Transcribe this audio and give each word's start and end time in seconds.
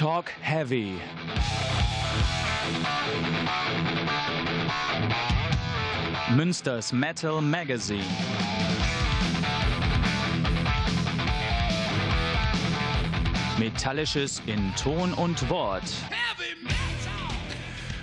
Talk 0.00 0.30
Heavy. 0.40 0.98
Münsters 6.34 6.90
Metal 6.90 7.42
Magazine. 7.42 8.02
Metallisches 13.58 14.40
in 14.46 14.74
Ton 14.76 15.12
und 15.12 15.46
Wort. 15.50 15.82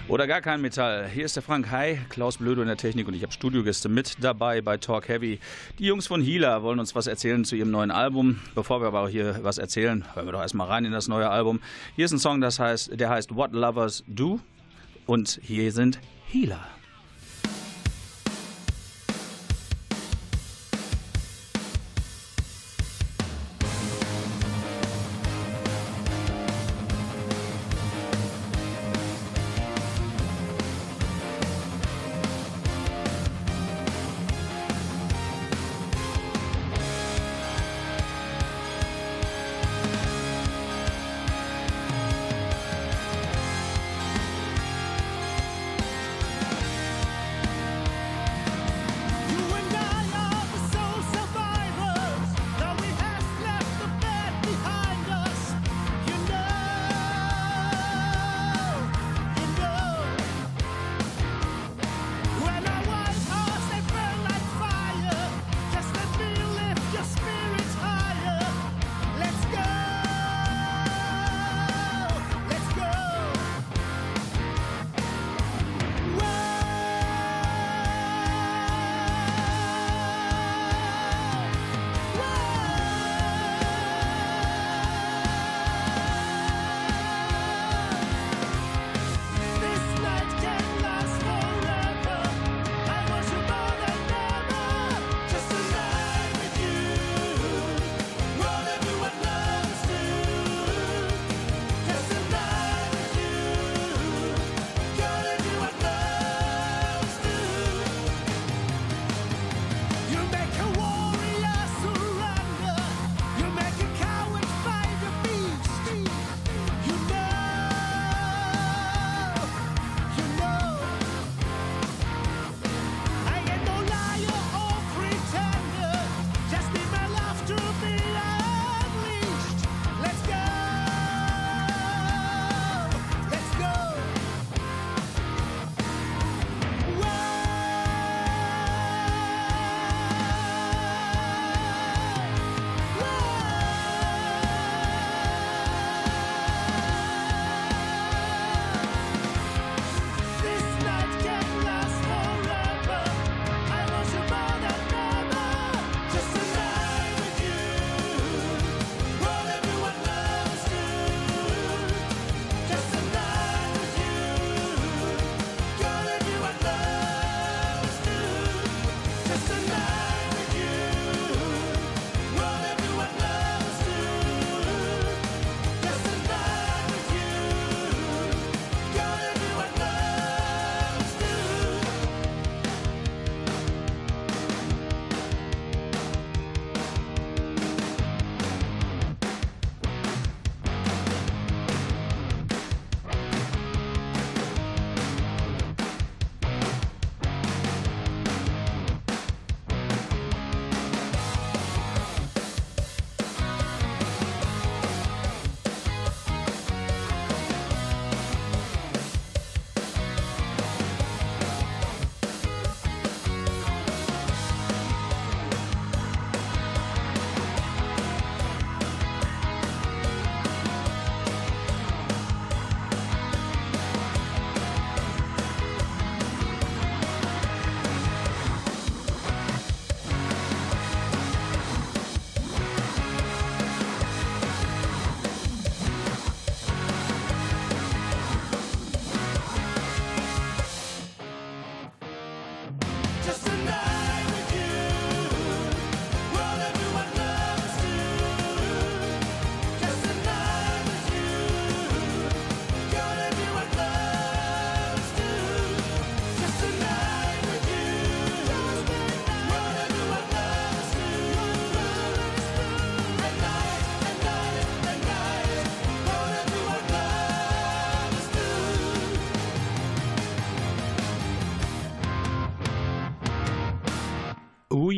Oder 0.09 0.25
gar 0.25 0.39
kein 0.39 0.61
Metall. 0.61 1.09
Hier 1.13 1.25
ist 1.25 1.35
der 1.35 1.43
Frank. 1.43 1.69
Hi, 1.69 1.99
Klaus 2.07 2.37
Blödo 2.37 2.61
in 2.61 2.67
der 2.67 2.77
Technik 2.77 3.09
und 3.09 3.13
ich 3.13 3.23
habe 3.23 3.33
Studiogäste 3.33 3.89
mit 3.89 4.23
dabei 4.23 4.61
bei 4.61 4.77
Talk 4.77 5.09
Heavy. 5.09 5.37
Die 5.79 5.85
Jungs 5.85 6.07
von 6.07 6.21
Hila 6.21 6.63
wollen 6.63 6.79
uns 6.79 6.95
was 6.95 7.07
erzählen 7.07 7.43
zu 7.43 7.57
ihrem 7.57 7.71
neuen 7.71 7.91
Album. 7.91 8.39
Bevor 8.55 8.79
wir 8.79 8.87
aber 8.87 9.01
auch 9.01 9.09
hier 9.09 9.39
was 9.41 9.57
erzählen, 9.57 10.05
hören 10.13 10.25
wir 10.25 10.31
doch 10.31 10.41
erstmal 10.41 10.67
rein 10.67 10.85
in 10.85 10.93
das 10.93 11.09
neue 11.09 11.29
Album. 11.29 11.59
Hier 11.97 12.05
ist 12.05 12.13
ein 12.13 12.19
Song, 12.19 12.39
das 12.39 12.57
heißt, 12.57 12.97
der 12.97 13.09
heißt 13.09 13.35
What 13.35 13.51
Lovers 13.51 14.05
Do. 14.07 14.39
Und 15.05 15.41
hier 15.43 15.73
sind 15.73 15.99
Hila. 16.27 16.76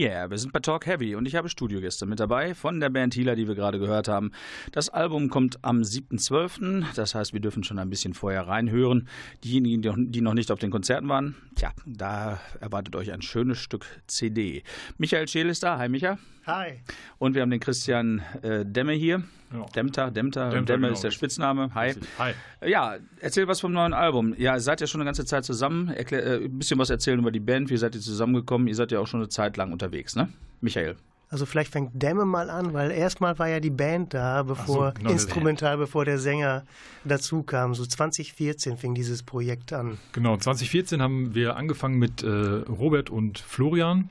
Yeah, 0.09 0.29
wir 0.29 0.37
sind 0.37 0.51
bei 0.51 0.59
Talk 0.59 0.85
Heavy 0.87 1.15
und 1.15 1.27
ich 1.27 1.35
habe 1.35 1.49
Studiogäste 1.49 2.05
mit 2.05 2.19
dabei 2.19 2.55
von 2.55 2.79
der 2.79 2.89
Band 2.89 3.15
Healer, 3.15 3.35
die 3.35 3.47
wir 3.47 3.55
gerade 3.55 3.79
gehört 3.79 4.07
haben. 4.07 4.31
Das 4.71 4.89
Album 4.89 5.29
kommt 5.29 5.59
am 5.61 5.81
7.12., 5.81 6.85
das 6.95 7.15
heißt, 7.15 7.33
wir 7.33 7.39
dürfen 7.39 7.63
schon 7.63 7.79
ein 7.79 7.89
bisschen 7.89 8.13
vorher 8.13 8.47
reinhören. 8.47 9.07
Diejenigen, 9.43 10.11
die 10.11 10.21
noch 10.21 10.33
nicht 10.33 10.51
auf 10.51 10.59
den 10.59 10.71
Konzerten 10.71 11.09
waren, 11.09 11.35
tja, 11.55 11.71
da 11.85 12.39
erwartet 12.59 12.95
euch 12.95 13.11
ein 13.11 13.21
schönes 13.21 13.59
Stück 13.59 13.85
CD. 14.07 14.63
Michael 14.97 15.27
Scheel 15.27 15.49
ist 15.49 15.63
da. 15.63 15.77
Hi, 15.77 15.89
Micha. 15.89 16.17
Hi. 16.45 16.79
Und 17.19 17.35
wir 17.35 17.43
haben 17.43 17.51
den 17.51 17.59
Christian 17.59 18.23
äh, 18.41 18.65
Demme 18.65 18.93
hier. 18.93 19.23
Ja. 19.53 19.65
Demter, 19.75 20.11
Demter, 20.11 20.49
Demter 20.49 20.61
Demme 20.61 20.87
genau. 20.87 20.93
ist 20.93 21.03
der 21.03 21.11
Spitzname. 21.11 21.69
Hi. 21.73 21.93
Hi. 22.17 22.33
Ja, 22.65 22.97
erzähl 23.19 23.47
was 23.47 23.59
vom 23.59 23.71
neuen 23.71 23.93
Album. 23.93 24.35
Ja, 24.37 24.55
ihr 24.55 24.59
seid 24.59 24.81
ja 24.81 24.87
schon 24.87 25.01
eine 25.01 25.07
ganze 25.07 25.25
Zeit 25.25 25.43
zusammen. 25.45 25.89
Erklär, 25.89 26.23
äh, 26.23 26.45
ein 26.45 26.57
bisschen 26.57 26.77
was 26.79 26.89
erzählen 26.89 27.19
über 27.19 27.31
die 27.31 27.39
Band. 27.39 27.69
Wie 27.69 27.77
seid 27.77 27.95
ihr 27.95 28.01
zusammengekommen? 28.01 28.67
Ihr 28.67 28.75
seid 28.75 28.91
ja 28.91 28.99
auch 28.99 29.07
schon 29.07 29.19
eine 29.19 29.29
Zeit 29.29 29.57
lang 29.57 29.71
unterwegs, 29.71 29.98
ne? 30.15 30.29
Michael. 30.61 30.95
Also 31.31 31.45
vielleicht 31.45 31.71
fängt 31.71 31.91
Demme 31.93 32.25
mal 32.25 32.49
an, 32.49 32.73
weil 32.73 32.89
erstmal 32.89 33.37
war 33.37 33.47
ja 33.47 33.59
die 33.59 33.69
Band 33.69 34.15
da, 34.15 34.41
bevor 34.41 34.87
so, 34.87 34.93
genau, 34.95 35.11
instrumental, 35.11 35.77
bevor 35.77 36.03
der 36.03 36.17
Sänger 36.17 36.65
dazu 37.03 37.43
kam. 37.43 37.75
So 37.75 37.85
2014 37.85 38.77
fing 38.77 38.95
dieses 38.95 39.21
Projekt 39.21 39.71
an. 39.71 39.99
Genau, 40.11 40.37
2014 40.37 41.01
haben 41.03 41.35
wir 41.35 41.55
angefangen 41.55 41.99
mit 41.99 42.23
äh, 42.23 42.27
Robert 42.27 43.11
und 43.11 43.37
Florian. 43.37 44.09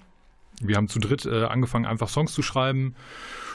Wir 0.61 0.77
haben 0.77 0.89
zu 0.89 1.01
dritt 1.01 1.27
äh, 1.27 1.45
angefangen, 1.45 1.87
einfach 1.87 2.09
Songs 2.09 2.33
zu 2.33 2.43
schreiben 2.43 2.95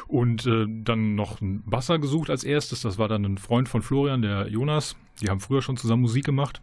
und 0.08 0.46
äh, 0.46 0.66
dann 0.68 1.16
noch 1.16 1.42
einen 1.42 1.64
Basser 1.64 2.00
gesucht 2.00 2.30
als 2.30 2.44
erstes. 2.44 2.82
Das 2.82 2.98
war 2.98 3.08
dann 3.08 3.24
ein 3.24 3.38
Freund 3.38 3.70
von 3.70 3.82
Florian, 3.82 4.22
der 4.22 4.50
Jonas. 4.50 4.98
Die 5.22 5.30
haben 5.30 5.40
früher 5.40 5.62
schon 5.62 5.78
zusammen 5.78 6.02
Musik 6.02 6.26
gemacht. 6.26 6.62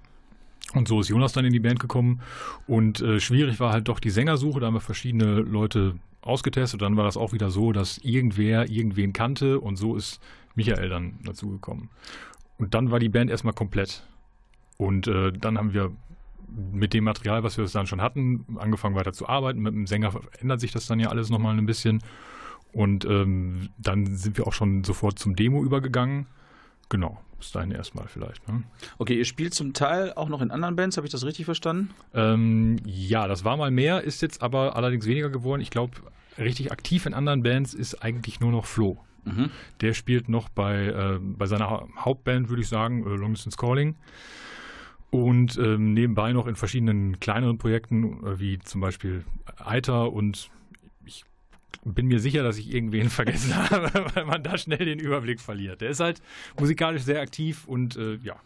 Und 0.75 0.87
so 0.87 1.01
ist 1.01 1.09
Jonas 1.09 1.33
dann 1.33 1.45
in 1.45 1.53
die 1.53 1.61
Band 1.61 1.81
gekommen. 1.81 2.21
Und 2.67 3.01
äh, 3.01 3.19
schwierig 3.21 3.59
war 3.61 3.73
halt 3.73 3.89
doch 3.89 3.99
die 3.99 4.11
Sängersuche. 4.11 4.61
Da 4.61 4.67
haben 4.67 4.75
wir 4.75 4.81
verschiedene 4.81 5.41
Leute 5.41 5.97
ausgetestet. 6.23 6.81
Dann 6.83 6.97
war 6.97 7.05
das 7.05 7.17
auch 7.17 7.33
wieder 7.33 7.51
so, 7.51 7.73
dass 7.73 7.99
irgendwer 7.99 8.71
irgendwen 8.71 9.13
kannte. 9.13 9.61
Und 9.61 9.77
so 9.77 9.97
ist 9.97 10.21
Michael 10.55 10.89
dann 10.89 11.19
dazu 11.25 11.49
gekommen. 11.51 11.91
Und 12.59 12.75
dann 12.75 12.91
war 12.91 12.99
die 12.99 13.09
Band 13.09 13.31
erstmal 13.31 13.55
komplett. 13.55 14.07
Und 14.77 15.09
äh, 15.09 15.33
dann 15.33 15.59
haben 15.59 15.75
wir 15.75 15.91
mit 16.73 16.95
dem 16.95 17.05
Material, 17.05 17.43
was 17.43 17.59
wir 17.59 17.65
dann 17.67 17.87
schon 17.87 18.03
hatten, 18.03 18.45
angefangen 18.59 18.95
weiter 18.95 19.13
zu 19.13 19.29
arbeiten. 19.29 19.61
Mit 19.61 19.75
dem 19.75 19.87
Sänger 19.87 20.13
ändert 20.41 20.61
sich 20.61 20.73
das 20.73 20.87
dann 20.87 21.01
ja 21.01 21.09
alles 21.09 21.31
nochmal 21.31 21.57
ein 21.57 21.67
bisschen. 21.67 22.03
Und 22.73 23.05
ähm, 23.05 23.71
dann 23.79 24.15
sind 24.17 24.39
wir 24.39 24.47
auch 24.47 24.53
schon 24.53 24.85
sofort 24.85 25.19
zum 25.19 25.35
Demo 25.35 25.63
übergegangen. 25.65 26.27
Genau, 26.89 27.21
bis 27.41 27.53
dahin 27.53 27.73
erstmal 27.73 28.07
vielleicht. 28.07 28.47
Ne? 28.49 28.63
Okay, 28.99 29.19
ihr 29.19 29.25
spielt 29.25 29.55
zum 29.55 29.73
Teil 29.73 30.13
auch 30.13 30.29
noch 30.29 30.41
in 30.41 30.51
anderen 30.51 30.77
Bands, 30.77 30.97
habe 30.97 31.07
ich 31.07 31.13
das 31.13 31.25
richtig 31.25 31.47
verstanden? 31.47 31.91
Ähm, 32.15 32.77
ja, 32.85 33.27
das 33.27 33.45
war 33.45 33.57
mal 33.57 33.71
mehr, 33.71 34.03
ist 34.03 34.23
jetzt 34.23 34.43
aber 34.43 34.77
allerdings 34.77 35.07
weniger 35.07 35.31
geworden. 35.31 35.61
Ich 35.61 35.71
glaube, 35.71 35.95
richtig 36.39 36.71
aktiv 36.71 37.07
in 37.07 37.15
anderen 37.15 37.43
Bands 37.43 37.75
ist 37.75 38.03
eigentlich 38.03 38.41
nur 38.41 38.53
noch 38.53 38.67
Flo. 38.67 38.99
Mhm. 39.25 39.51
Der 39.81 39.95
spielt 39.95 40.29
noch 40.29 40.49
bei, 40.49 40.87
äh, 40.87 41.19
bei 41.21 41.47
seiner 41.47 41.89
Hauptband, 41.97 42.49
würde 42.49 42.63
ich 42.63 42.69
sagen, 42.69 43.05
äh, 43.05 43.17
Long 43.17 43.35
Distance 43.35 43.57
Calling 43.57 43.97
und 45.11 45.59
ähm, 45.59 45.93
nebenbei 45.93 46.33
noch 46.33 46.47
in 46.47 46.57
verschiedenen 46.57 47.19
kleineren 47.21 47.59
Projekten, 47.59 48.25
äh, 48.25 48.39
wie 48.39 48.59
zum 48.61 48.81
Beispiel 48.81 49.25
Eiter 49.59 50.13
und 50.13 50.51
bin 51.85 52.07
mir 52.07 52.21
sicher, 52.21 52.43
dass 52.43 52.59
ich 52.59 52.73
irgendwen 52.73 53.11
vergessen 53.11 53.57
habe, 53.57 53.91
weil 54.15 54.25
man 54.25 54.43
da 54.43 54.59
schnell 54.59 54.85
den 54.85 54.99
Überblick 54.99 55.41
verliert. 55.41 55.81
Der 55.81 55.91
ist 55.91 56.01
halt 56.01 56.21
musikalisch 56.59 57.03
sehr 57.03 57.21
aktiv 57.21 57.67
und 57.67 57.97
äh, 57.97 58.17
ja, 58.23 58.37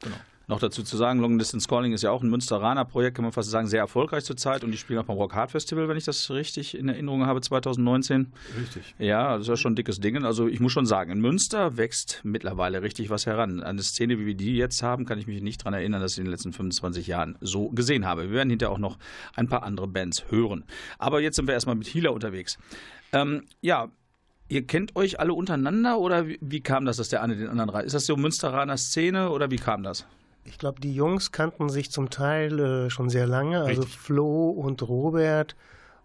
genau 0.00 0.16
noch 0.46 0.60
dazu 0.60 0.82
zu 0.82 0.96
sagen, 0.96 1.20
Long 1.20 1.38
Distance 1.38 1.68
Calling 1.68 1.92
ist 1.92 2.02
ja 2.02 2.10
auch 2.10 2.22
ein 2.22 2.30
Münsteraner 2.30 2.84
Projekt, 2.84 3.16
kann 3.16 3.24
man 3.24 3.32
fast 3.32 3.50
sagen, 3.50 3.66
sehr 3.66 3.80
erfolgreich 3.80 4.24
zurzeit 4.24 4.64
und 4.64 4.70
die 4.70 4.78
spielen 4.78 4.98
auch 4.98 5.04
beim 5.04 5.16
Rock 5.16 5.34
Hard 5.34 5.50
Festival, 5.50 5.88
wenn 5.88 5.96
ich 5.96 6.04
das 6.04 6.30
richtig 6.30 6.76
in 6.76 6.88
Erinnerung 6.88 7.26
habe, 7.26 7.40
2019. 7.40 8.32
Richtig. 8.58 8.94
Ja, 8.98 9.32
das 9.32 9.42
ist 9.42 9.48
ja 9.48 9.56
schon 9.56 9.72
ein 9.72 9.76
dickes 9.76 10.00
Ding. 10.00 10.24
Also 10.24 10.46
ich 10.46 10.60
muss 10.60 10.72
schon 10.72 10.86
sagen, 10.86 11.12
in 11.12 11.20
Münster 11.20 11.76
wächst 11.76 12.20
mittlerweile 12.24 12.82
richtig 12.82 13.10
was 13.10 13.26
heran. 13.26 13.62
Eine 13.62 13.82
Szene, 13.82 14.18
wie 14.18 14.26
wir 14.26 14.34
die 14.34 14.56
jetzt 14.56 14.82
haben, 14.82 15.06
kann 15.06 15.18
ich 15.18 15.26
mich 15.26 15.42
nicht 15.42 15.62
daran 15.62 15.74
erinnern, 15.74 16.00
dass 16.00 16.12
ich 16.12 16.18
in 16.18 16.24
den 16.24 16.30
letzten 16.30 16.52
25 16.52 17.06
Jahren 17.06 17.36
so 17.40 17.70
gesehen 17.70 18.06
habe. 18.06 18.24
Wir 18.24 18.32
werden 18.32 18.50
hinterher 18.50 18.72
auch 18.72 18.78
noch 18.78 18.98
ein 19.34 19.48
paar 19.48 19.62
andere 19.62 19.88
Bands 19.88 20.24
hören. 20.30 20.64
Aber 20.98 21.20
jetzt 21.20 21.36
sind 21.36 21.46
wir 21.46 21.54
erstmal 21.54 21.76
mit 21.76 21.88
Healer 21.88 22.12
unterwegs. 22.12 22.58
Ähm, 23.12 23.44
ja, 23.60 23.88
Ihr 24.46 24.66
kennt 24.66 24.94
euch 24.94 25.18
alle 25.20 25.32
untereinander 25.32 25.98
oder 25.98 26.28
wie, 26.28 26.38
wie, 26.42 26.60
kam 26.60 26.84
das, 26.84 26.98
dass 26.98 27.08
der 27.08 27.22
eine 27.22 27.34
den 27.34 27.48
anderen 27.48 27.70
reißt? 27.70 27.86
Ist 27.86 27.94
das 27.94 28.04
so 28.04 28.14
Münsteraner 28.14 28.76
Szene 28.76 29.30
oder 29.30 29.50
wie 29.50 29.56
kam 29.56 29.82
das? 29.82 30.06
Ich 30.44 30.58
glaube, 30.58 30.80
die 30.80 30.94
Jungs 30.94 31.32
kannten 31.32 31.68
sich 31.68 31.90
zum 31.90 32.10
Teil 32.10 32.58
äh, 32.58 32.90
schon 32.90 33.08
sehr 33.08 33.26
lange, 33.26 33.60
also 33.60 33.82
Richtig. 33.82 33.98
Flo 33.98 34.50
und 34.50 34.82
Robert 34.82 35.56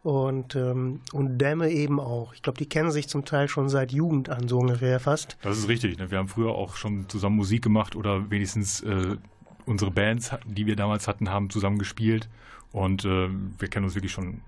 und, 0.01 0.55
ähm, 0.55 1.01
und 1.11 1.37
Dämme 1.37 1.69
eben 1.69 1.99
auch. 1.99 2.33
Ich 2.33 2.41
glaube, 2.41 2.57
die 2.57 2.67
kennen 2.67 2.91
sich 2.91 3.09
zum 3.09 3.25
Teil 3.25 3.47
schon 3.47 3.69
seit 3.69 3.91
Jugend 3.91 4.29
an, 4.29 4.47
so 4.47 4.59
ungefähr 4.59 4.99
fast. 4.99 5.37
Das 5.41 5.57
ist 5.57 5.67
richtig. 5.67 5.97
Ne? 5.97 6.09
Wir 6.09 6.17
haben 6.17 6.29
früher 6.29 6.51
auch 6.51 6.75
schon 6.75 7.09
zusammen 7.09 7.35
Musik 7.35 7.61
gemacht 7.61 7.95
oder 7.95 8.31
wenigstens 8.31 8.81
äh, 8.81 9.17
unsere 9.65 9.91
Bands, 9.91 10.31
die 10.45 10.65
wir 10.65 10.75
damals 10.75 11.07
hatten, 11.07 11.29
haben 11.29 11.49
zusammen 11.49 11.77
gespielt 11.77 12.29
und 12.71 13.05
äh, 13.05 13.29
wir 13.29 13.67
kennen 13.67 13.85
uns 13.85 13.95
wirklich 13.95 14.11
schon 14.11 14.41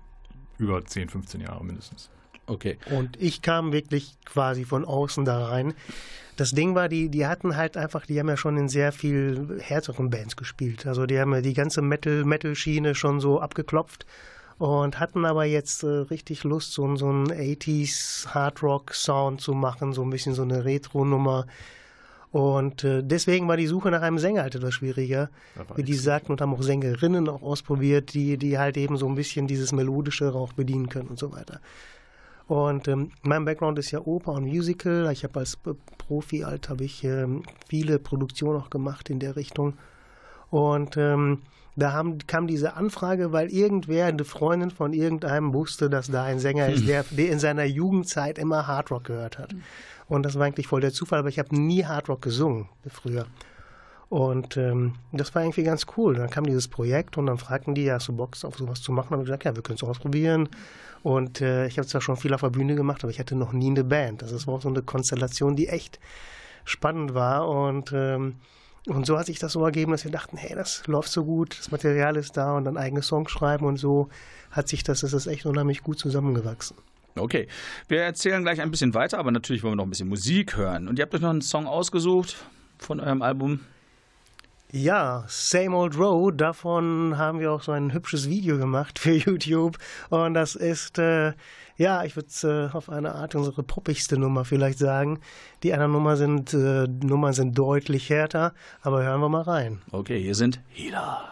über 0.58 0.84
10, 0.84 1.08
15 1.08 1.40
Jahre 1.40 1.64
mindestens. 1.64 2.10
Okay. 2.46 2.78
Und 2.90 3.20
ich 3.20 3.42
kam 3.42 3.72
wirklich 3.72 4.16
quasi 4.24 4.64
von 4.64 4.84
außen 4.84 5.24
da 5.24 5.46
rein. 5.46 5.74
Das 6.36 6.52
Ding 6.52 6.74
war, 6.74 6.88
die, 6.88 7.08
die 7.08 7.26
hatten 7.26 7.56
halt 7.56 7.76
einfach, 7.76 8.06
die 8.06 8.18
haben 8.18 8.28
ja 8.28 8.36
schon 8.36 8.56
in 8.56 8.68
sehr 8.68 8.92
viel 8.92 9.58
härteren 9.60 10.10
Bands 10.10 10.36
gespielt. 10.36 10.86
Also 10.86 11.06
die 11.06 11.18
haben 11.18 11.32
ja 11.32 11.40
die 11.40 11.54
ganze 11.54 11.82
Metal-Metal-Schiene 11.82 12.94
schon 12.94 13.20
so 13.20 13.40
abgeklopft 13.40 14.06
und 14.58 14.98
hatten 14.98 15.24
aber 15.24 15.44
jetzt 15.44 15.82
äh, 15.82 15.86
richtig 15.86 16.44
Lust, 16.44 16.72
so, 16.72 16.96
so 16.96 17.08
einen 17.08 17.30
80s 17.30 18.28
Hard 18.28 18.62
Rock 18.62 18.94
Sound 18.94 19.40
zu 19.40 19.54
machen, 19.54 19.92
so 19.92 20.02
ein 20.02 20.10
bisschen 20.10 20.34
so 20.34 20.42
eine 20.42 20.64
Retro-Nummer. 20.64 21.46
Und 22.30 22.82
äh, 22.82 23.02
deswegen 23.02 23.46
war 23.46 23.58
die 23.58 23.66
Suche 23.66 23.90
nach 23.90 24.00
einem 24.00 24.18
Sänger 24.18 24.42
halt 24.42 24.54
etwas 24.54 24.72
schwieriger, 24.72 25.28
wie 25.74 25.82
die 25.82 25.94
sagten, 25.94 26.32
und 26.32 26.40
haben 26.40 26.54
auch 26.54 26.62
Sängerinnen 26.62 27.28
auch 27.28 27.42
ausprobiert, 27.42 28.14
die, 28.14 28.38
die 28.38 28.58
halt 28.58 28.78
eben 28.78 28.96
so 28.96 29.06
ein 29.06 29.16
bisschen 29.16 29.46
dieses 29.46 29.72
Melodische 29.72 30.32
auch 30.32 30.54
bedienen 30.54 30.88
können 30.88 31.08
und 31.08 31.18
so 31.18 31.32
weiter. 31.32 31.60
Und 32.46 32.88
ähm, 32.88 33.12
mein 33.22 33.44
Background 33.44 33.78
ist 33.78 33.90
ja 33.90 34.00
Oper 34.00 34.32
und 34.32 34.44
Musical. 34.44 35.10
Ich 35.12 35.24
habe 35.24 35.40
als 35.40 35.56
Profi 35.98 36.44
alt 36.44 36.68
habe 36.68 36.84
ich 36.84 37.04
ähm, 37.04 37.42
viele 37.68 37.98
Produktionen 37.98 38.60
auch 38.60 38.70
gemacht 38.70 39.10
in 39.10 39.20
der 39.20 39.36
Richtung. 39.36 39.74
Und 40.50 40.96
ähm, 40.96 41.42
da 41.76 41.92
haben, 41.92 42.18
kam 42.26 42.46
diese 42.46 42.74
Anfrage, 42.74 43.32
weil 43.32 43.50
irgendwer, 43.50 44.06
eine 44.06 44.24
Freundin 44.24 44.70
von 44.70 44.92
irgendeinem 44.92 45.54
wusste, 45.54 45.88
dass 45.88 46.08
da 46.08 46.24
ein 46.24 46.38
Sänger 46.38 46.68
ist, 46.68 46.86
der, 46.86 47.04
der 47.10 47.30
in 47.30 47.38
seiner 47.38 47.64
Jugendzeit 47.64 48.38
immer 48.38 48.66
Hardrock 48.66 49.04
gehört 49.04 49.38
hat. 49.38 49.54
Und 50.08 50.24
das 50.24 50.38
war 50.38 50.44
eigentlich 50.44 50.66
voll 50.66 50.82
der 50.82 50.92
Zufall, 50.92 51.20
aber 51.20 51.30
ich 51.30 51.38
habe 51.38 51.56
nie 51.56 51.86
Hardrock 51.86 52.20
gesungen 52.20 52.68
früher. 52.88 53.26
Und 54.12 54.58
ähm, 54.58 54.96
das 55.12 55.34
war 55.34 55.40
irgendwie 55.40 55.62
ganz 55.62 55.86
cool. 55.96 56.16
Dann 56.16 56.28
kam 56.28 56.44
dieses 56.44 56.68
Projekt 56.68 57.16
und 57.16 57.24
dann 57.24 57.38
fragten 57.38 57.74
die, 57.74 57.90
hast 57.90 58.08
du 58.08 58.12
Bock 58.12 58.36
auf 58.44 58.58
sowas 58.58 58.82
zu 58.82 58.92
machen? 58.92 59.14
Und 59.14 59.20
ich 59.20 59.24
gesagt, 59.24 59.44
ja, 59.44 59.56
wir 59.56 59.62
können 59.62 59.78
es 59.78 59.82
ausprobieren. 59.82 60.50
Und 61.02 61.40
äh, 61.40 61.66
ich 61.66 61.78
habe 61.78 61.88
zwar 61.88 62.02
schon 62.02 62.18
viel 62.18 62.34
auf 62.34 62.42
der 62.42 62.50
Bühne 62.50 62.74
gemacht, 62.74 63.02
aber 63.02 63.10
ich 63.10 63.18
hatte 63.18 63.34
noch 63.34 63.54
nie 63.54 63.70
eine 63.70 63.84
Band. 63.84 64.22
Also 64.22 64.36
es 64.36 64.46
war 64.46 64.56
auch 64.56 64.60
so 64.60 64.68
eine 64.68 64.82
Konstellation, 64.82 65.56
die 65.56 65.68
echt 65.68 65.98
spannend 66.66 67.14
war. 67.14 67.48
Und, 67.48 67.92
ähm, 67.94 68.34
und 68.86 69.06
so 69.06 69.18
hat 69.18 69.24
sich 69.24 69.38
das 69.38 69.52
so 69.52 69.64
ergeben, 69.64 69.92
dass 69.92 70.04
wir 70.04 70.10
dachten, 70.10 70.36
hey, 70.36 70.54
das 70.54 70.86
läuft 70.86 71.10
so 71.10 71.24
gut, 71.24 71.58
das 71.58 71.70
Material 71.70 72.18
ist 72.18 72.36
da 72.36 72.54
und 72.54 72.66
dann 72.66 72.76
eigene 72.76 73.00
Songs 73.00 73.30
schreiben 73.30 73.64
und 73.64 73.78
so 73.78 74.10
hat 74.50 74.68
sich 74.68 74.82
das, 74.82 75.00
das 75.00 75.14
ist 75.14 75.26
echt 75.26 75.46
unheimlich 75.46 75.82
gut 75.82 75.98
zusammengewachsen. 75.98 76.76
Okay, 77.16 77.48
wir 77.88 78.02
erzählen 78.02 78.42
gleich 78.42 78.60
ein 78.60 78.70
bisschen 78.70 78.92
weiter, 78.92 79.18
aber 79.18 79.30
natürlich 79.30 79.62
wollen 79.62 79.72
wir 79.72 79.76
noch 79.76 79.86
ein 79.86 79.90
bisschen 79.90 80.10
Musik 80.10 80.58
hören. 80.58 80.86
Und 80.86 80.98
ihr 80.98 81.02
habt 81.02 81.14
euch 81.14 81.22
noch 81.22 81.30
einen 81.30 81.40
Song 81.40 81.66
ausgesucht 81.66 82.36
von 82.76 83.00
eurem 83.00 83.22
Album. 83.22 83.60
Ja, 84.74 85.24
Same 85.28 85.76
Old 85.76 85.98
Road, 85.98 86.40
davon 86.40 87.18
haben 87.18 87.40
wir 87.40 87.52
auch 87.52 87.60
so 87.60 87.72
ein 87.72 87.92
hübsches 87.92 88.30
Video 88.30 88.56
gemacht 88.56 88.98
für 88.98 89.12
YouTube. 89.12 89.76
Und 90.08 90.32
das 90.32 90.54
ist, 90.54 90.98
äh, 90.98 91.34
ja, 91.76 92.04
ich 92.04 92.16
würde 92.16 92.28
es 92.30 92.42
äh, 92.42 92.70
auf 92.72 92.88
eine 92.88 93.14
Art 93.14 93.34
unsere 93.34 93.62
poppigste 93.62 94.16
Nummer 94.16 94.46
vielleicht 94.46 94.78
sagen. 94.78 95.20
Die 95.62 95.74
anderen 95.74 95.92
Nummer 95.92 96.16
sind, 96.16 96.54
äh, 96.54 96.86
Nummern 96.88 97.34
sind 97.34 97.58
deutlich 97.58 98.08
härter, 98.08 98.54
aber 98.80 99.02
hören 99.02 99.20
wir 99.20 99.28
mal 99.28 99.42
rein. 99.42 99.82
Okay, 99.90 100.22
hier 100.22 100.34
sind 100.34 100.62
Hila. 100.70 101.22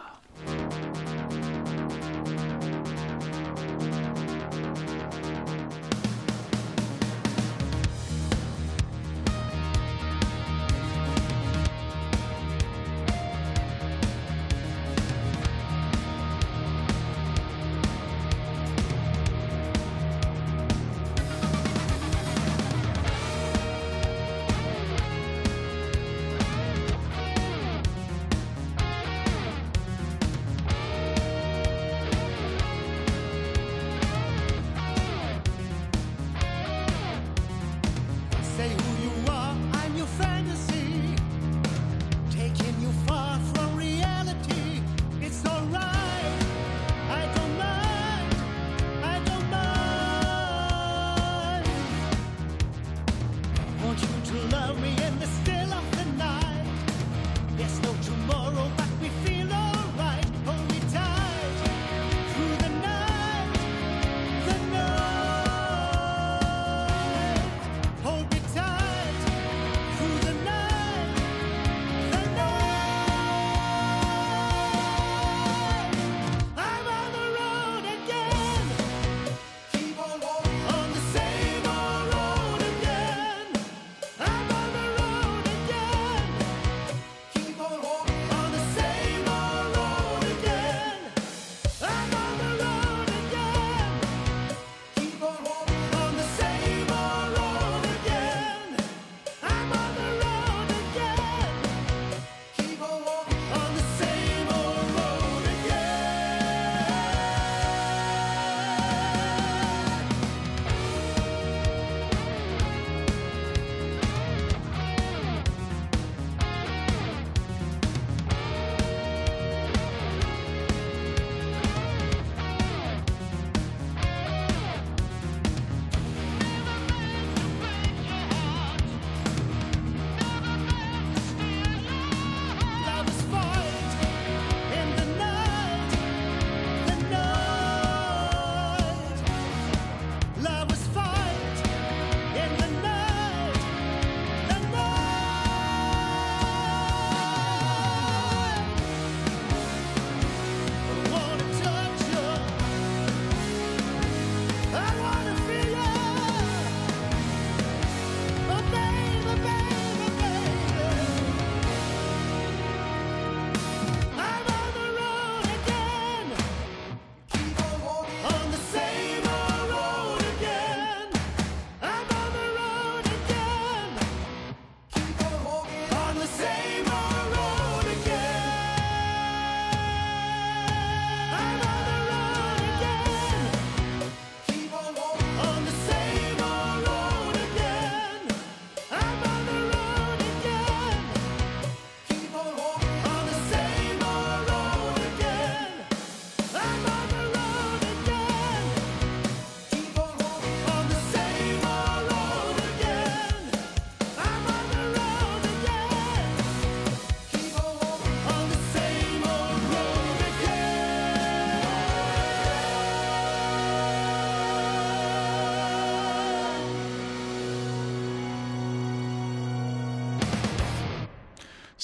want 53.91 54.01
you 54.01 54.39
to 54.39 54.55
love 54.55 54.81
me. 54.81 55.00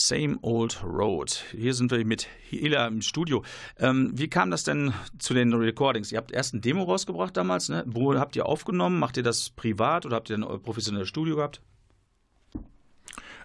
Same 0.07 0.39
Old 0.41 0.81
Road. 0.83 1.43
Hier 1.51 1.73
sind 1.73 1.91
wir 1.91 2.05
mit 2.05 2.29
Hila 2.49 2.87
im 2.87 3.01
Studio. 3.01 3.43
Ähm, 3.77 4.11
wie 4.13 4.29
kam 4.29 4.51
das 4.51 4.63
denn 4.63 4.93
zu 5.19 5.33
den 5.33 5.53
Recordings? 5.53 6.13
Ihr 6.13 6.17
habt 6.17 6.31
erst 6.31 6.53
ein 6.53 6.61
Demo 6.61 6.83
rausgebracht 6.83 7.35
damals, 7.35 7.67
ne? 7.67 7.83
Wo 7.85 8.17
habt 8.17 8.37
ihr 8.37 8.45
aufgenommen? 8.45 8.99
Macht 8.99 9.17
ihr 9.17 9.23
das 9.23 9.49
privat 9.49 10.05
oder 10.05 10.15
habt 10.15 10.29
ihr 10.29 10.37
ein 10.37 10.61
professionelles 10.61 11.09
Studio 11.09 11.35
gehabt? 11.35 11.61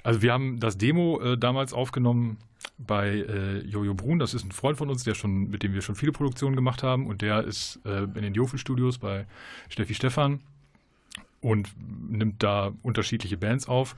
Also 0.05 0.23
wir 0.23 0.33
haben 0.33 0.61
das 0.61 0.79
Demo 0.79 1.21
äh, 1.21 1.37
damals 1.37 1.73
aufgenommen 1.73 2.39
bei 2.79 3.09
äh, 3.09 3.59
Jojo 3.67 3.95
Brun. 3.95 4.21
Das 4.21 4.33
ist 4.33 4.45
ein 4.45 4.53
Freund 4.53 4.79
von 4.79 4.89
uns, 4.89 5.03
der 5.03 5.15
schon, 5.15 5.51
mit 5.51 5.65
dem 5.65 5.75
wir 5.75 5.83
schon 5.83 5.97
viele 5.97 6.13
Produktionen 6.13 6.55
gemacht 6.55 6.85
haben. 6.85 7.09
Und 7.09 7.23
der 7.23 7.43
ist 7.43 7.81
äh, 7.85 8.05
in 8.05 8.23
den 8.23 8.35
Jofel-Studios 8.35 8.99
bei 8.99 9.27
Steffi 9.69 9.95
Stephan 9.95 10.41
und 11.43 11.75
nimmt 12.09 12.43
da 12.43 12.73
unterschiedliche 12.83 13.37
Bands 13.37 13.69
auf. 13.69 13.97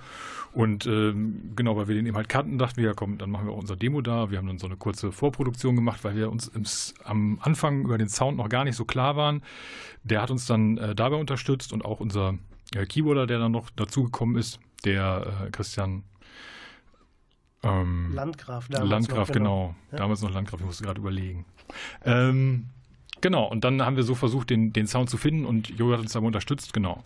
Und 0.52 0.86
ähm, 0.86 1.52
genau, 1.54 1.76
weil 1.76 1.88
wir 1.88 1.94
den 1.94 2.06
eben 2.06 2.16
halt 2.16 2.28
kannten, 2.28 2.58
dachten 2.58 2.78
wir, 2.78 2.86
ja 2.86 2.94
komm, 2.94 3.18
dann 3.18 3.30
machen 3.30 3.46
wir 3.46 3.52
auch 3.52 3.58
unser 3.58 3.76
Demo 3.76 4.00
da. 4.00 4.30
Wir 4.30 4.38
haben 4.38 4.46
dann 4.46 4.58
so 4.58 4.66
eine 4.66 4.76
kurze 4.76 5.12
Vorproduktion 5.12 5.76
gemacht, 5.76 6.02
weil 6.04 6.16
wir 6.16 6.32
uns 6.32 6.48
im, 6.48 6.64
am 7.04 7.38
Anfang 7.42 7.82
über 7.82 7.98
den 7.98 8.08
Sound 8.08 8.38
noch 8.38 8.48
gar 8.48 8.64
nicht 8.64 8.76
so 8.76 8.84
klar 8.84 9.14
waren. 9.16 9.42
Der 10.02 10.22
hat 10.22 10.30
uns 10.30 10.46
dann 10.46 10.78
äh, 10.78 10.94
dabei 10.94 11.16
unterstützt 11.16 11.72
und 11.72 11.84
auch 11.84 12.00
unser 12.00 12.38
äh, 12.74 12.86
Keyboarder, 12.86 13.26
der 13.26 13.38
dann 13.38 13.52
noch 13.52 13.68
dazugekommen 13.70 14.36
ist, 14.36 14.58
der 14.84 15.44
äh, 15.46 15.50
Christian 15.50 16.04
ähm, 17.62 18.12
Landgraf, 18.14 18.68
damals 18.68 18.90
Landgraf, 18.90 19.28
noch, 19.28 19.34
genau. 19.34 19.66
genau. 19.66 19.74
Ja. 19.92 19.98
Damals 19.98 20.22
noch 20.22 20.32
Landgraf, 20.32 20.60
ich 20.60 20.66
musste 20.66 20.84
gerade 20.84 21.00
überlegen. 21.00 21.44
Ähm, 22.04 22.68
Genau, 23.24 23.46
und 23.46 23.64
dann 23.64 23.80
haben 23.80 23.96
wir 23.96 24.02
so 24.02 24.14
versucht, 24.14 24.50
den, 24.50 24.74
den 24.74 24.86
Sound 24.86 25.08
zu 25.08 25.16
finden 25.16 25.46
und 25.46 25.70
Jo 25.78 25.90
hat 25.94 26.00
uns 26.00 26.12
dabei 26.12 26.26
unterstützt, 26.26 26.74
genau. 26.74 27.02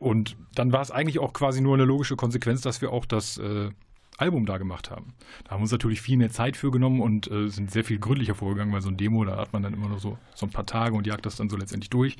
Und 0.00 0.36
dann 0.56 0.72
war 0.72 0.82
es 0.82 0.90
eigentlich 0.90 1.20
auch 1.20 1.32
quasi 1.32 1.60
nur 1.60 1.74
eine 1.74 1.84
logische 1.84 2.16
Konsequenz, 2.16 2.60
dass 2.62 2.82
wir 2.82 2.90
auch 2.90 3.06
das 3.06 3.38
äh, 3.38 3.70
Album 4.18 4.46
da 4.46 4.58
gemacht 4.58 4.90
haben. 4.90 5.14
Da 5.44 5.52
haben 5.52 5.60
wir 5.60 5.62
uns 5.62 5.70
natürlich 5.70 6.00
viel 6.00 6.16
mehr 6.16 6.30
Zeit 6.30 6.56
für 6.56 6.72
genommen 6.72 7.00
und 7.00 7.30
äh, 7.30 7.46
sind 7.50 7.70
sehr 7.70 7.84
viel 7.84 8.00
gründlicher 8.00 8.34
vorgegangen, 8.34 8.74
weil 8.74 8.82
so 8.82 8.88
ein 8.88 8.96
Demo, 8.96 9.24
da 9.24 9.36
hat 9.36 9.52
man 9.52 9.62
dann 9.62 9.74
immer 9.74 9.88
nur 9.88 10.00
so, 10.00 10.18
so 10.34 10.44
ein 10.44 10.50
paar 10.50 10.66
Tage 10.66 10.96
und 10.96 11.06
jagt 11.06 11.24
das 11.24 11.36
dann 11.36 11.48
so 11.48 11.56
letztendlich 11.56 11.90
durch. 11.90 12.16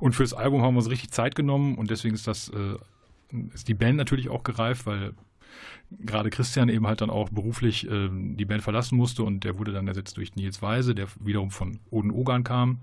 Und 0.00 0.14
fürs 0.14 0.32
Album 0.32 0.62
haben 0.62 0.72
wir 0.72 0.78
uns 0.78 0.88
richtig 0.88 1.10
Zeit 1.10 1.34
genommen 1.34 1.74
und 1.74 1.90
deswegen 1.90 2.14
ist 2.14 2.26
das, 2.26 2.48
äh, 2.48 2.76
ist 3.52 3.68
die 3.68 3.74
Band 3.74 3.98
natürlich 3.98 4.30
auch 4.30 4.42
gereift, 4.42 4.86
weil 4.86 5.12
gerade 5.90 6.30
Christian 6.30 6.68
eben 6.68 6.86
halt 6.86 7.00
dann 7.00 7.10
auch 7.10 7.28
beruflich 7.30 7.88
äh, 7.88 8.08
die 8.10 8.44
Band 8.44 8.62
verlassen 8.62 8.96
musste 8.96 9.22
und 9.22 9.44
der 9.44 9.58
wurde 9.58 9.72
dann 9.72 9.88
ersetzt 9.88 10.16
durch 10.16 10.36
Nils 10.36 10.62
Weise, 10.62 10.94
der 10.94 11.08
wiederum 11.18 11.50
von 11.50 11.80
Oden 11.90 12.10
Ogan 12.10 12.44
kam. 12.44 12.78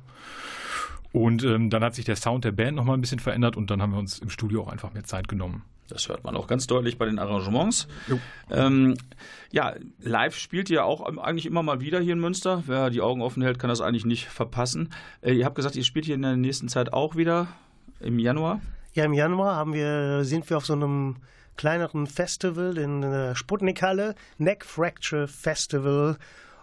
Und 1.14 1.44
ähm, 1.44 1.70
dann 1.70 1.84
hat 1.84 1.96
sich 1.96 2.06
der 2.06 2.16
Sound 2.16 2.44
der 2.44 2.52
Band 2.52 2.76
nochmal 2.76 2.98
ein 2.98 3.02
bisschen 3.02 3.20
verändert 3.20 3.56
und 3.58 3.72
dann 3.72 3.82
haben 3.82 3.92
wir 3.92 4.00
uns 4.00 4.20
im 4.20 4.30
Studio 4.30 4.64
auch 4.64 4.68
einfach 4.68 4.94
mehr 4.94 5.06
Zeit 5.06 5.28
genommen. 5.28 5.64
Das 5.88 6.10
hört 6.10 6.26
man 6.26 6.36
auch 6.36 6.48
ganz 6.48 6.68
deutlich 6.68 6.98
bei 6.98 7.06
den 7.06 7.18
Arrangements. 7.18 7.88
Ähm, 8.52 8.98
ja, 9.52 9.74
live 10.02 10.36
spielt 10.36 10.70
ihr 10.70 10.84
auch 10.84 11.02
eigentlich 11.18 11.46
immer 11.46 11.64
mal 11.64 11.80
wieder 11.80 12.02
hier 12.02 12.14
in 12.14 12.20
Münster. 12.20 12.64
Wer 12.66 12.90
die 12.90 13.00
Augen 13.00 13.22
offen 13.22 13.42
hält, 13.42 13.58
kann 13.58 13.70
das 13.70 13.80
eigentlich 13.80 14.06
nicht 14.06 14.26
verpassen. 14.26 14.90
Äh, 15.22 15.34
ihr 15.34 15.46
habt 15.46 15.56
gesagt, 15.56 15.78
ihr 15.78 15.86
spielt 15.86 16.06
hier 16.06 16.16
in 16.16 16.24
der 16.24 16.36
nächsten 16.36 16.68
Zeit 16.68 16.92
auch 16.92 17.16
wieder 17.16 17.48
im 18.02 18.20
Januar. 18.20 18.60
Ja, 18.94 19.06
im 19.06 19.14
Januar 19.14 19.56
haben 19.56 19.74
wir, 19.74 20.26
sind 20.26 20.50
wir 20.50 20.58
auf 20.58 20.66
so 20.66 20.74
einem 20.74 21.18
kleineren 21.58 22.08
Festival 22.08 22.78
in 22.78 23.02
der 23.02 23.36
Sputnik-Halle, 23.36 24.16
Neck 24.38 24.64
Fracture 24.64 25.28
Festival. 25.28 26.18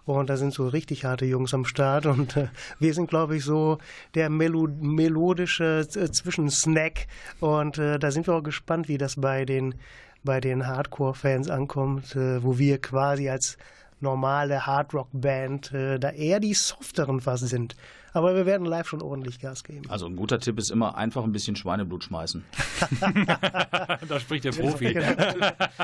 Und 0.06 0.28
da 0.28 0.36
sind 0.36 0.52
so 0.52 0.68
richtig 0.68 1.04
harte 1.04 1.24
Jungs 1.24 1.54
am 1.54 1.64
Start. 1.64 2.06
Und 2.06 2.36
äh, 2.36 2.48
wir 2.78 2.94
sind, 2.94 3.08
glaube 3.08 3.36
ich, 3.36 3.44
so 3.44 3.78
der 4.14 4.30
Melo 4.30 4.68
melodische 4.80 5.80
äh, 5.80 6.10
Zwischensnack. 6.10 7.06
Und 7.40 7.78
äh, 7.78 7.98
da 7.98 8.10
sind 8.10 8.26
wir 8.26 8.34
auch 8.34 8.42
gespannt, 8.42 8.88
wie 8.88 8.98
das 8.98 9.16
bei 9.16 9.44
den, 9.44 9.74
bei 10.22 10.40
den 10.40 10.66
Hardcore-Fans 10.66 11.48
ankommt, 11.50 12.14
äh, 12.16 12.42
wo 12.42 12.58
wir 12.58 12.80
quasi 12.80 13.28
als 13.30 13.56
normale 14.00 14.66
Hardrock-Band 14.66 15.72
äh, 15.72 15.98
da 15.98 16.10
eher 16.10 16.38
die 16.38 16.54
softeren 16.54 17.20
fast 17.20 17.48
sind. 17.48 17.74
Aber 18.14 18.36
wir 18.36 18.46
werden 18.46 18.64
live 18.64 18.86
schon 18.86 19.02
ordentlich 19.02 19.40
Gas 19.40 19.64
geben. 19.64 19.82
Also 19.88 20.06
ein 20.06 20.14
guter 20.14 20.38
Tipp 20.38 20.56
ist 20.58 20.70
immer 20.70 20.96
einfach 20.96 21.24
ein 21.24 21.32
bisschen 21.32 21.56
Schweineblut 21.56 22.04
schmeißen. 22.04 22.44
da 24.08 24.20
spricht 24.20 24.44
der 24.44 24.52
Profi. 24.52 24.96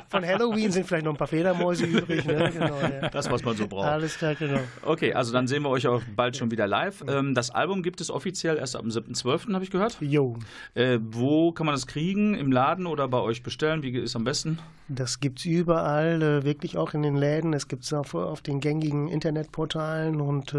Von 0.09 0.25
Halloween 0.25 0.71
sind 0.71 0.87
vielleicht 0.87 1.05
noch 1.05 1.13
ein 1.13 1.19
paar 1.19 1.27
Fledermäuse 1.27 1.87
übrig. 1.87 2.25
Ne? 2.25 2.53
Genau, 2.53 2.81
ja. 2.81 3.09
Das, 3.09 3.29
was 3.31 3.45
man 3.45 3.57
so 3.57 3.67
braucht. 3.67 3.89
Alles 3.89 4.17
klar, 4.17 4.37
genau. 4.37 4.61
Okay, 4.83 5.13
also 5.13 5.33
dann 5.33 5.49
sehen 5.49 5.65
wir 5.65 5.71
euch 5.71 5.89
auch 5.89 6.03
bald 6.15 6.37
schon 6.37 6.53
wieder 6.53 6.69
live. 6.69 7.05
Ähm, 7.09 7.35
das 7.35 7.51
Album 7.51 7.83
gibt 7.83 8.01
es 8.01 8.11
offiziell 8.11 8.59
erst 8.59 8.77
am 8.77 8.87
7.12., 8.87 9.53
habe 9.53 9.65
ich 9.65 9.73
gehört. 9.73 9.99
Jo. 10.01 10.37
Äh, 10.75 11.01
wo 11.03 11.51
kann 11.51 11.67
man 11.67 11.75
das 11.75 11.89
kriegen? 11.89 12.35
Im 12.35 12.53
Laden 12.53 12.87
oder 12.87 13.09
bei 13.09 13.19
euch 13.19 13.43
bestellen? 13.43 13.83
Wie 13.83 13.91
ist 13.91 14.15
am 14.15 14.23
besten? 14.23 14.61
Das 14.87 15.19
gibt 15.19 15.41
es 15.41 15.47
überall, 15.47 16.23
äh, 16.23 16.45
wirklich 16.45 16.77
auch 16.77 16.95
in 16.95 17.03
den 17.03 17.17
Läden. 17.17 17.53
Es 17.55 17.67
gibt 17.67 17.83
es 17.83 17.93
auf, 17.93 18.15
auf 18.15 18.41
den 18.41 18.61
gängigen 18.61 19.09
Internetportalen 19.09 20.21
und 20.21 20.55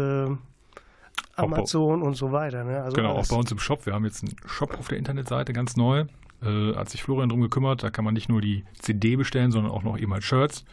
Amazon 1.36 2.02
und 2.02 2.14
so 2.14 2.32
weiter. 2.32 2.64
Ne? 2.64 2.82
Also 2.82 2.94
genau, 2.94 3.14
alles. 3.14 3.28
auch 3.28 3.34
bei 3.34 3.40
uns 3.40 3.50
im 3.52 3.58
Shop. 3.58 3.86
Wir 3.86 3.94
haben 3.94 4.04
jetzt 4.04 4.22
einen 4.22 4.36
Shop 4.46 4.78
auf 4.78 4.88
der 4.88 4.98
Internetseite, 4.98 5.52
ganz 5.52 5.76
neu. 5.76 6.04
Äh, 6.42 6.74
hat 6.74 6.90
sich 6.90 7.02
Florian 7.02 7.28
drum 7.28 7.40
gekümmert. 7.40 7.82
Da 7.82 7.90
kann 7.90 8.04
man 8.04 8.14
nicht 8.14 8.28
nur 8.28 8.40
die 8.40 8.64
CD 8.80 9.16
bestellen, 9.16 9.52
sondern 9.52 9.72
auch 9.72 9.82
noch 9.82 9.98
eben 9.98 10.12
halt 10.12 10.24
Shirts. 10.24 10.64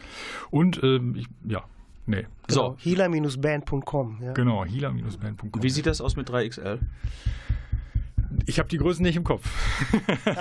Und 0.50 0.82
ähm, 0.84 1.16
ich, 1.16 1.28
ja, 1.48 1.64
nee. 2.06 2.26
Genau, 2.48 2.72
so. 2.72 2.76
healer-band.com. 2.80 4.20
Ja. 4.22 4.34
Genau, 4.34 4.66
healer-band.com. 4.66 5.64
Wie 5.64 5.70
sieht 5.70 5.86
das 5.86 6.02
aus 6.02 6.16
mit 6.16 6.30
3XL? 6.30 6.80
Ich 8.46 8.60
habe 8.60 8.70
die 8.70 8.78
Größen 8.78 9.04
nicht 9.04 9.16
im 9.16 9.24
Kopf. 9.24 9.48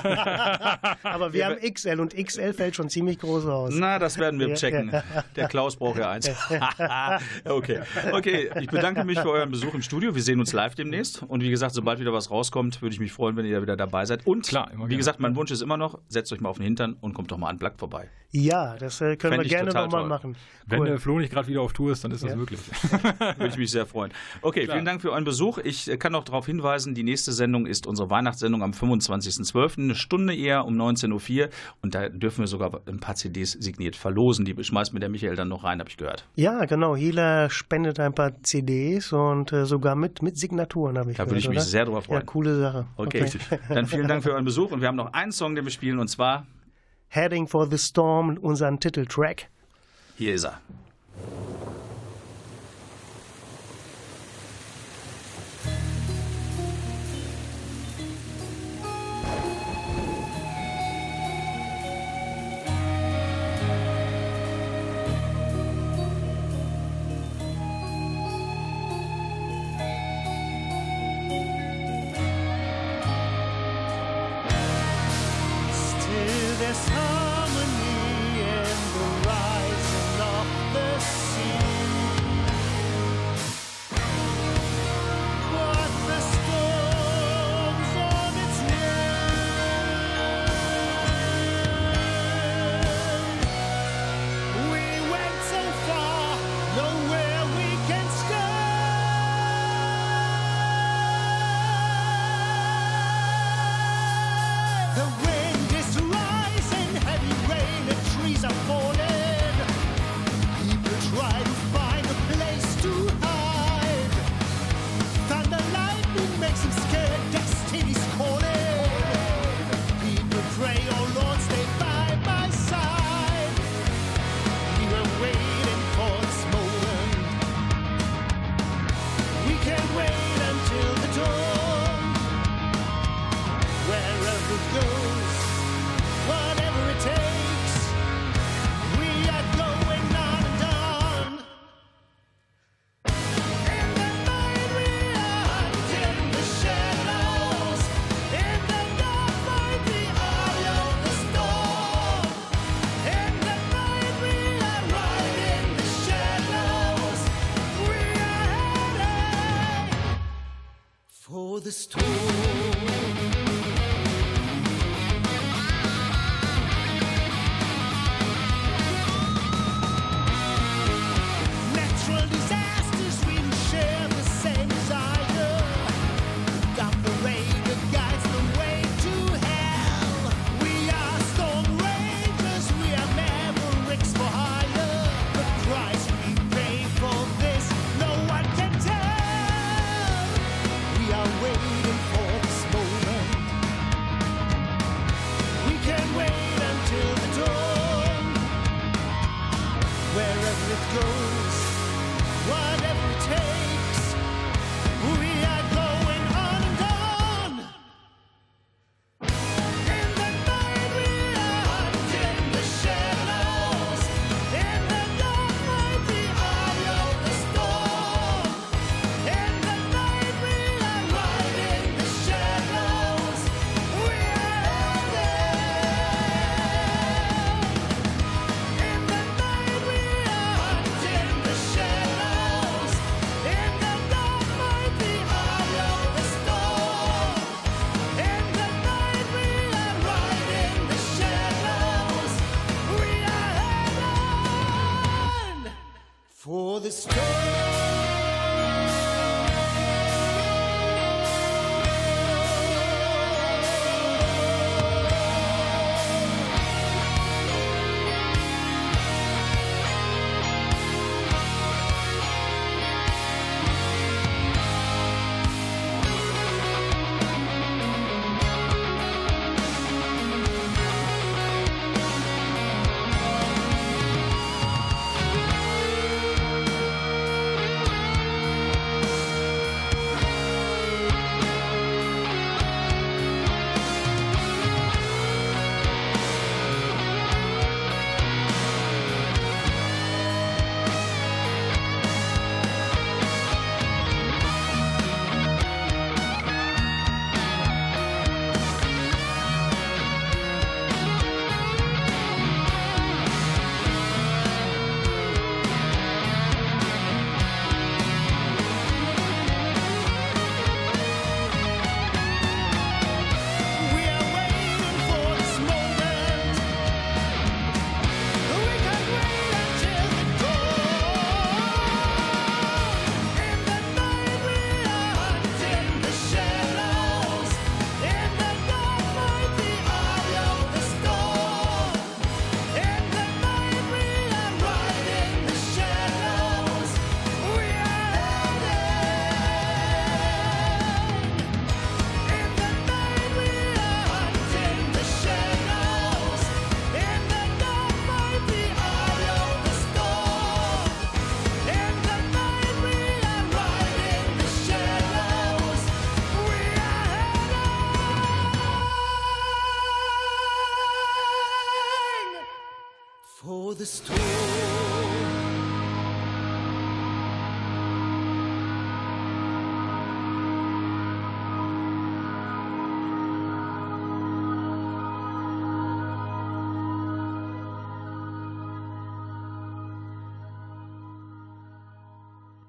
Aber 1.03 1.33
wir 1.33 1.47
haben 1.47 1.57
XL 1.57 2.01
und 2.01 2.15
XL 2.15 2.53
fällt 2.53 2.77
schon 2.77 2.89
ziemlich 2.89 3.19
groß 3.19 3.47
aus. 3.47 3.75
Na, 3.75 3.99
das 3.99 4.19
werden 4.19 4.39
wir 4.41 4.55
checken. 4.55 4.93
Der 5.37 5.49
Klaus 5.49 5.77
braucht 5.77 5.99
ja 5.99 6.11
eins. 6.11 6.31
okay. 7.45 7.81
okay, 8.13 8.51
ich 8.61 8.69
bedanke 8.69 9.05
mich 9.05 9.19
für 9.19 9.31
euren 9.31 9.51
Besuch 9.51 9.75
im 9.75 9.83
Studio. 9.83 10.15
Wir 10.15 10.23
sehen 10.23 10.41
uns 10.41 10.53
live 10.53 10.75
demnächst. 10.75 11.23
Und 11.23 11.43
wie 11.43 11.51
gesagt, 11.51 11.75
sobald 11.75 12.01
wieder 12.01 12.13
was 12.13 12.31
rauskommt, 12.31 12.83
würde 12.83 12.95
ich 12.95 13.01
mich 13.01 13.13
freuen, 13.13 13.37
wenn 13.37 13.47
ihr 13.47 13.61
wieder 13.63 13.77
dabei 13.77 14.05
seid. 14.05 14.27
Und 14.27 14.47
Klar, 14.47 14.71
wie 14.87 14.97
gesagt, 14.97 15.21
mein 15.21 15.37
Wunsch 15.37 15.51
ist 15.51 15.63
immer 15.63 15.77
noch, 15.77 15.99
setzt 16.09 16.33
euch 16.33 16.41
mal 16.41 16.49
auf 16.49 16.57
den 16.57 16.65
Hintern 16.65 16.97
und 17.01 17.15
kommt 17.15 17.31
doch 17.31 17.39
mal 17.39 17.49
an 17.49 17.59
Black 17.59 17.79
vorbei. 17.79 18.09
Ja, 18.31 18.77
das 18.77 19.01
äh, 19.01 19.17
können 19.17 19.37
Fänd 19.37 19.45
wir 19.45 19.59
gerne 19.59 19.73
nochmal 19.73 20.07
machen. 20.07 20.37
Wenn 20.67 20.85
der 20.85 20.99
Flo 20.99 21.19
nicht 21.19 21.33
gerade 21.33 21.49
wieder 21.49 21.63
auf 21.63 21.73
Tour 21.73 21.93
ist, 21.93 22.05
dann 22.05 22.11
ist 22.11 22.23
ja. 22.23 22.29
das 22.29 22.37
möglich. 22.37 22.61
würde 23.19 23.49
ich 23.49 23.57
mich 23.57 23.71
sehr 23.71 23.87
freuen. 23.87 24.13
Okay, 24.43 24.65
Klar. 24.65 24.77
vielen 24.77 24.85
Dank 24.85 25.01
für 25.01 25.13
euren 25.13 25.25
Besuch. 25.25 25.59
Ich 25.59 25.91
äh, 25.91 25.97
kann 25.97 26.13
noch 26.13 26.25
darauf 26.25 26.45
hinweisen, 26.45 26.95
die 26.95 27.05
nächste 27.05 27.33
Sendung 27.33 27.65
ist 27.65 27.78
unsere 27.87 28.11
Weihnachtssendung 28.11 28.63
am 28.63 28.73
25.12., 28.73 29.79
eine 29.79 29.95
Stunde 29.95 30.35
eher 30.35 30.65
um 30.65 30.81
19.04 30.81 31.43
Uhr. 31.43 31.49
Und 31.83 31.95
da 31.95 32.09
dürfen 32.09 32.41
wir 32.41 32.47
sogar 32.47 32.81
ein 32.87 33.01
paar 33.01 33.15
CDs 33.15 33.53
signiert 33.53 33.97
verlosen. 33.97 34.45
Die 34.45 34.57
schmeißt 34.63 34.93
mir 34.93 35.01
der 35.01 35.09
Michael 35.09 35.37
dann 35.37 35.49
noch 35.49 35.65
rein, 35.65 35.81
habe 35.81 35.91
ich 35.91 35.97
gehört. 35.97 36.27
Ja, 36.37 36.65
genau. 36.65 36.97
Hila 36.97 37.51
spendet 37.51 38.01
ein 38.01 38.15
paar 38.15 38.43
CDs 38.43 39.13
und 39.13 39.53
äh, 39.53 39.67
sogar 39.67 39.95
mit, 39.97 40.23
mit 40.23 40.39
Signaturen, 40.39 40.99
habe 40.99 41.11
ich 41.11 41.17
da 41.17 41.25
gehört. 41.25 41.29
Da 41.29 41.31
würde 41.31 41.39
ich 41.41 41.49
mich 41.49 41.59
oder? 41.59 41.67
sehr 41.67 41.85
drüber 41.85 42.03
freuen. 42.03 42.21
Ja, 42.21 42.27
coole 42.27 42.59
Sache. 42.59 42.87
Okay. 42.97 43.25
okay. 43.25 43.59
Dann 43.69 43.87
vielen 43.87 44.09
Dank 44.09 44.23
für 44.23 44.33
euren 44.33 44.45
Besuch. 44.45 44.71
Und 44.71 44.81
wir 44.81 44.89
haben 44.89 44.97
noch 44.97 45.13
einen 45.13 45.33
Song, 45.33 45.55
den 45.55 45.65
wir 45.65 45.73
spielen, 45.73 45.99
und 45.99 46.09
zwar 46.09 46.47
Heading 47.09 47.47
for 47.47 47.67
the 47.71 47.79
Storm, 47.79 48.37
unseren 48.37 48.81
Titeltrack. 48.81 49.49
Hier 50.17 50.35
ist 50.35 50.45
er. 50.45 50.61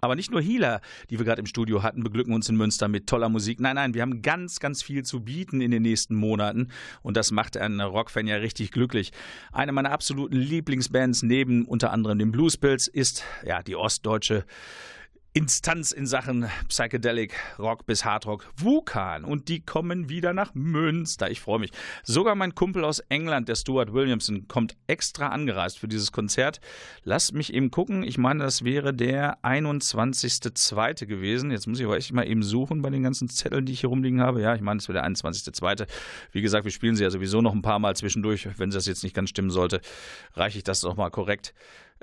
Aber 0.10 0.16
nicht 0.16 0.32
nur 0.32 0.42
Healer, 0.42 0.82
die 1.12 1.20
wir 1.20 1.26
gerade 1.26 1.40
im 1.40 1.46
Studio 1.46 1.84
hatten, 1.84 2.04
beglücken 2.04 2.34
uns 2.34 2.50
in 2.50 2.56
Münster 2.56 2.88
mit 2.88 3.06
toller 3.06 3.30
Musik. 3.30 3.60
Nein, 3.60 3.76
nein, 3.76 3.94
wir 3.94 4.02
haben 4.02 4.24
ganz, 4.24 4.60
ganz 4.60 4.82
viel 4.82 5.04
zu 5.04 5.20
bieten 5.20 5.62
in 5.62 5.70
den 5.70 5.84
nächsten 5.84 6.16
Monaten 6.16 6.70
und 7.04 7.16
das 7.16 7.30
macht 7.30 7.56
einen 7.56 7.80
Rockfan 7.80 8.26
ja 8.26 8.38
richtig 8.38 8.72
glücklich. 8.72 9.12
Eine 9.52 9.72
meiner 9.72 9.92
absoluten 9.92 10.36
Lieblingsbands 10.36 11.22
neben 11.22 11.66
unter 11.66 11.94
anderem 11.94 12.18
den 12.18 12.32
Bluespills 12.32 12.88
ist 12.88 13.24
ja 13.46 13.62
die 13.62 13.76
ostdeutsche 13.76 14.46
Instanz 15.34 15.92
in 15.92 16.08
Sachen 16.08 16.50
Psychedelic 16.70 17.36
Rock 17.60 17.86
bis 17.86 18.04
Hardrock 18.04 18.50
Vulkan 18.58 19.24
und 19.24 19.48
die 19.48 19.60
kommen 19.60 20.10
wieder 20.10 20.34
nach 20.34 20.56
Münster. 20.56 21.30
Ich 21.30 21.40
freue 21.40 21.60
mich. 21.60 21.70
Sogar 22.04 22.34
mein 22.34 22.56
Kumpel 22.56 22.84
aus 22.84 22.98
England, 23.10 23.48
der 23.48 23.54
Stuart 23.54 23.94
Williamson, 23.94 24.48
kommt 24.48 24.76
extra 24.88 25.28
angereist 25.28 25.78
für 25.78 25.88
dieses 25.88 26.12
Konzert. 26.12 26.60
Lass 27.04 27.32
mich 27.32 27.54
eben 27.54 27.70
gucken. 27.70 28.02
Ich 28.02 28.18
meine, 28.18 28.44
das 28.44 28.64
wäre 28.64 28.92
der 28.92 29.38
21.02. 29.44 31.06
gewesen. 31.06 31.52
Jetzt 31.52 31.68
muss 31.68 31.80
ich 31.80 31.86
aber 31.86 31.98
echt 31.98 32.12
mal 32.12 32.28
eben 32.28 32.42
suchen 32.42 32.82
bei 32.82 32.90
den 32.90 33.04
ganzen 33.04 33.30
Zetteln, 33.30 33.68
die 33.68 33.74
ich 33.74 33.82
hier 33.82 33.90
rumliegen 33.90 34.22
habe. 34.22 34.42
Ja, 34.42 34.56
ich 34.56 34.62
meine, 34.62 34.80
es 34.80 34.88
wäre 34.90 34.98
der 34.98 35.08
21.02. 35.08 35.88
Wie 36.32 36.42
gesagt, 36.42 36.66
wir 36.66 36.72
spielen 36.72 36.96
sie 36.96 37.04
ja 37.04 37.12
sowieso 37.12 37.42
noch 37.42 37.54
ein 37.54 37.62
paar 37.62 37.78
Mal 37.78 37.96
zwischendurch. 37.96 38.48
Wenn 38.58 38.72
das 38.72 38.88
jetzt 38.88 39.04
nicht 39.04 39.16
ganz 39.16 39.30
stimmen 39.30 39.52
sollte, 39.52 39.80
reiche 40.34 40.58
ich 40.58 40.64
das 40.64 40.82
doch 40.82 40.96
mal 40.96 41.12
korrekt 41.12 41.54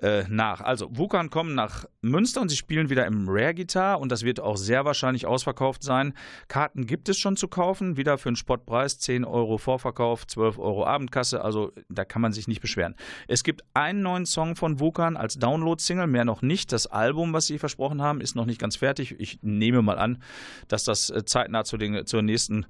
äh, 0.03 0.25
nach. 0.29 0.61
Also, 0.61 0.89
Wukan 0.91 1.31
kommen 1.31 1.55
nach 1.55 1.87
Münster 2.01 2.41
und 2.41 2.49
sie 2.49 2.57
spielen 2.57 2.91
wieder 2.91 3.07
im 3.07 3.29
Rare 3.29 3.55
Guitar 3.55 4.01
und 4.01 4.13
das 4.13 4.23
wird 4.23 4.41
auch 4.41 4.57
sehr 4.57 4.85
wahrscheinlich 4.85 5.27
ausverkauft 5.27 5.83
sein. 5.83 6.15
Karten 6.49 6.87
gibt 6.87 7.09
es 7.09 7.19
schon 7.19 7.37
zu 7.37 7.49
kaufen, 7.49 7.97
wieder 7.97 8.19
für 8.19 8.29
einen 8.29 8.37
Spottpreis, 8.37 8.99
10 8.99 9.25
Euro 9.25 9.59
Vorverkauf, 9.59 10.27
12 10.27 10.59
Euro 10.59 10.87
Abendkasse, 10.87 11.43
also 11.43 11.73
da 11.89 12.05
kann 12.05 12.23
man 12.23 12.33
sich 12.33 12.49
nicht 12.49 12.61
beschweren. 12.61 12.95
Es 13.29 13.43
gibt 13.43 13.65
einen 13.75 14.03
neuen 14.03 14.27
Song 14.27 14.57
von 14.57 14.81
Wukan 14.81 15.17
als 15.17 15.39
Download-Single, 15.39 16.07
mehr 16.07 16.25
noch 16.25 16.43
nicht. 16.43 16.73
Das 16.73 16.87
Album, 16.87 17.33
was 17.33 17.47
sie 17.47 17.59
versprochen 17.59 18.03
haben, 18.03 18.21
ist 18.21 18.37
noch 18.37 18.47
nicht 18.47 18.61
ganz 18.61 18.77
fertig. 18.77 19.17
Ich 19.19 19.39
nehme 19.43 19.83
mal 19.83 19.99
an, 19.99 20.23
dass 20.69 20.85
das 20.85 21.11
äh, 21.11 21.25
zeitnah 21.25 21.65
zu 21.65 21.77
den, 21.77 22.07
zur 22.07 22.23
nächsten 22.23 22.67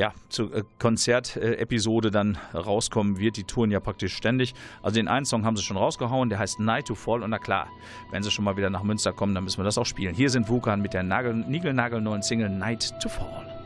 ja, 0.00 0.14
zur 0.30 0.54
äh, 0.54 0.62
Konzertepisode 0.78 2.10
dann 2.10 2.38
rauskommen 2.54 3.18
wird. 3.18 3.36
Die 3.36 3.44
touren 3.44 3.70
ja 3.70 3.80
praktisch 3.80 4.14
ständig. 4.14 4.54
Also 4.82 4.94
den 4.94 5.08
einen 5.08 5.26
Song 5.26 5.44
haben 5.44 5.56
sie 5.56 5.62
schon 5.62 5.76
rausgehauen, 5.76 6.30
der 6.30 6.38
heißt 6.38 6.58
Night 6.70 6.86
to 6.86 6.94
Fall. 6.94 7.22
Und 7.22 7.30
na 7.30 7.38
klar, 7.38 7.66
wenn 8.10 8.22
sie 8.22 8.30
schon 8.30 8.44
mal 8.44 8.56
wieder 8.56 8.70
nach 8.70 8.84
Münster 8.84 9.12
kommen, 9.12 9.34
dann 9.34 9.44
müssen 9.44 9.58
wir 9.58 9.64
das 9.64 9.76
auch 9.76 9.86
spielen. 9.86 10.14
Hier 10.14 10.30
sind 10.30 10.48
Wukan 10.48 10.80
mit 10.80 10.94
der 10.94 11.02
Nagel, 11.02 11.34
niegelnagelneuen 11.34 12.22
Single 12.22 12.48
Night 12.48 12.94
to 13.00 13.08
Fall. 13.08 13.59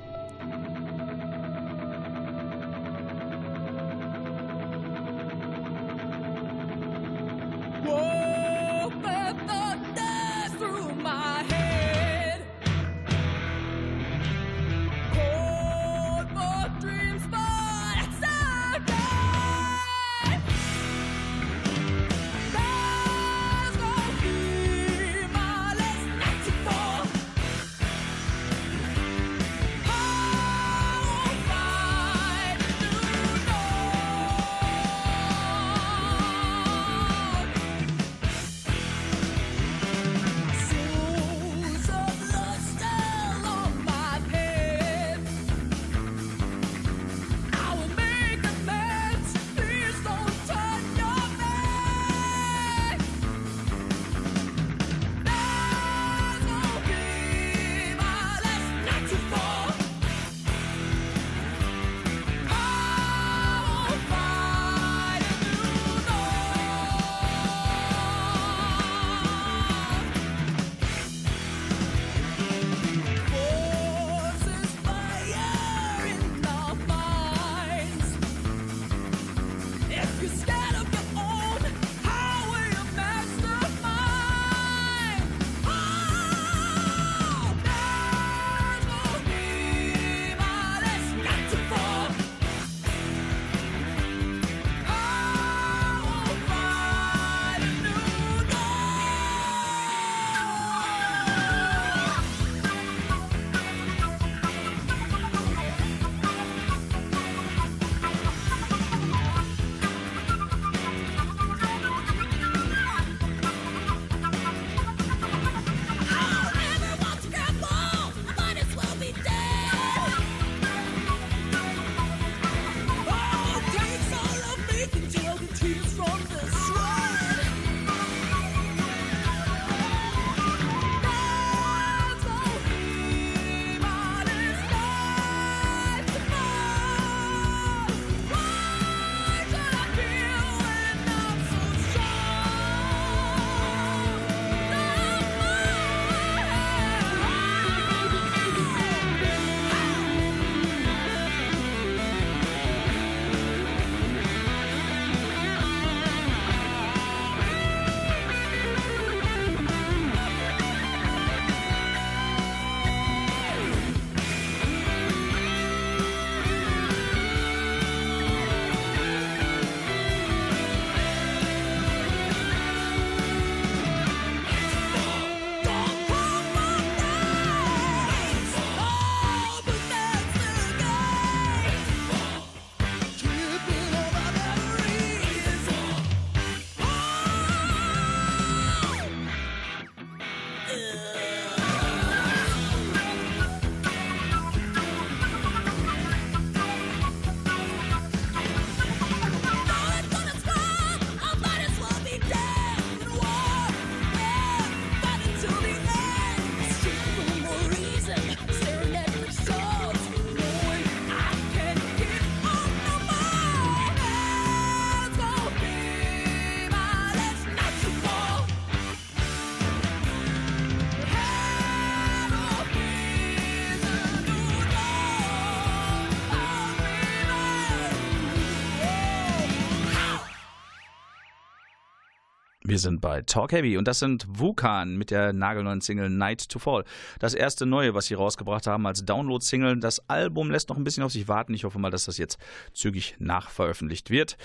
Wir 232.74 232.80
sind 232.80 233.00
bei 233.00 233.22
Talk 233.22 233.52
Heavy 233.52 233.76
und 233.76 233.86
das 233.86 234.00
sind 234.00 234.26
Wukan 234.28 234.96
mit 234.96 235.12
der 235.12 235.32
nagelneuen 235.32 235.80
Single 235.80 236.10
Night 236.10 236.48
to 236.48 236.58
Fall. 236.58 236.82
Das 237.20 237.32
erste 237.32 237.66
neue, 237.66 237.94
was 237.94 238.06
sie 238.06 238.14
rausgebracht 238.14 238.66
haben 238.66 238.84
als 238.84 239.04
Download-Single. 239.04 239.78
Das 239.78 240.10
Album 240.10 240.50
lässt 240.50 240.70
noch 240.70 240.76
ein 240.76 240.82
bisschen 240.82 241.04
auf 241.04 241.12
sich 241.12 241.28
warten. 241.28 241.54
Ich 241.54 241.62
hoffe 241.62 241.78
mal, 241.78 241.92
dass 241.92 242.06
das 242.06 242.18
jetzt 242.18 242.36
zügig 242.72 243.14
nachveröffentlicht 243.20 244.10
wird. 244.10 244.36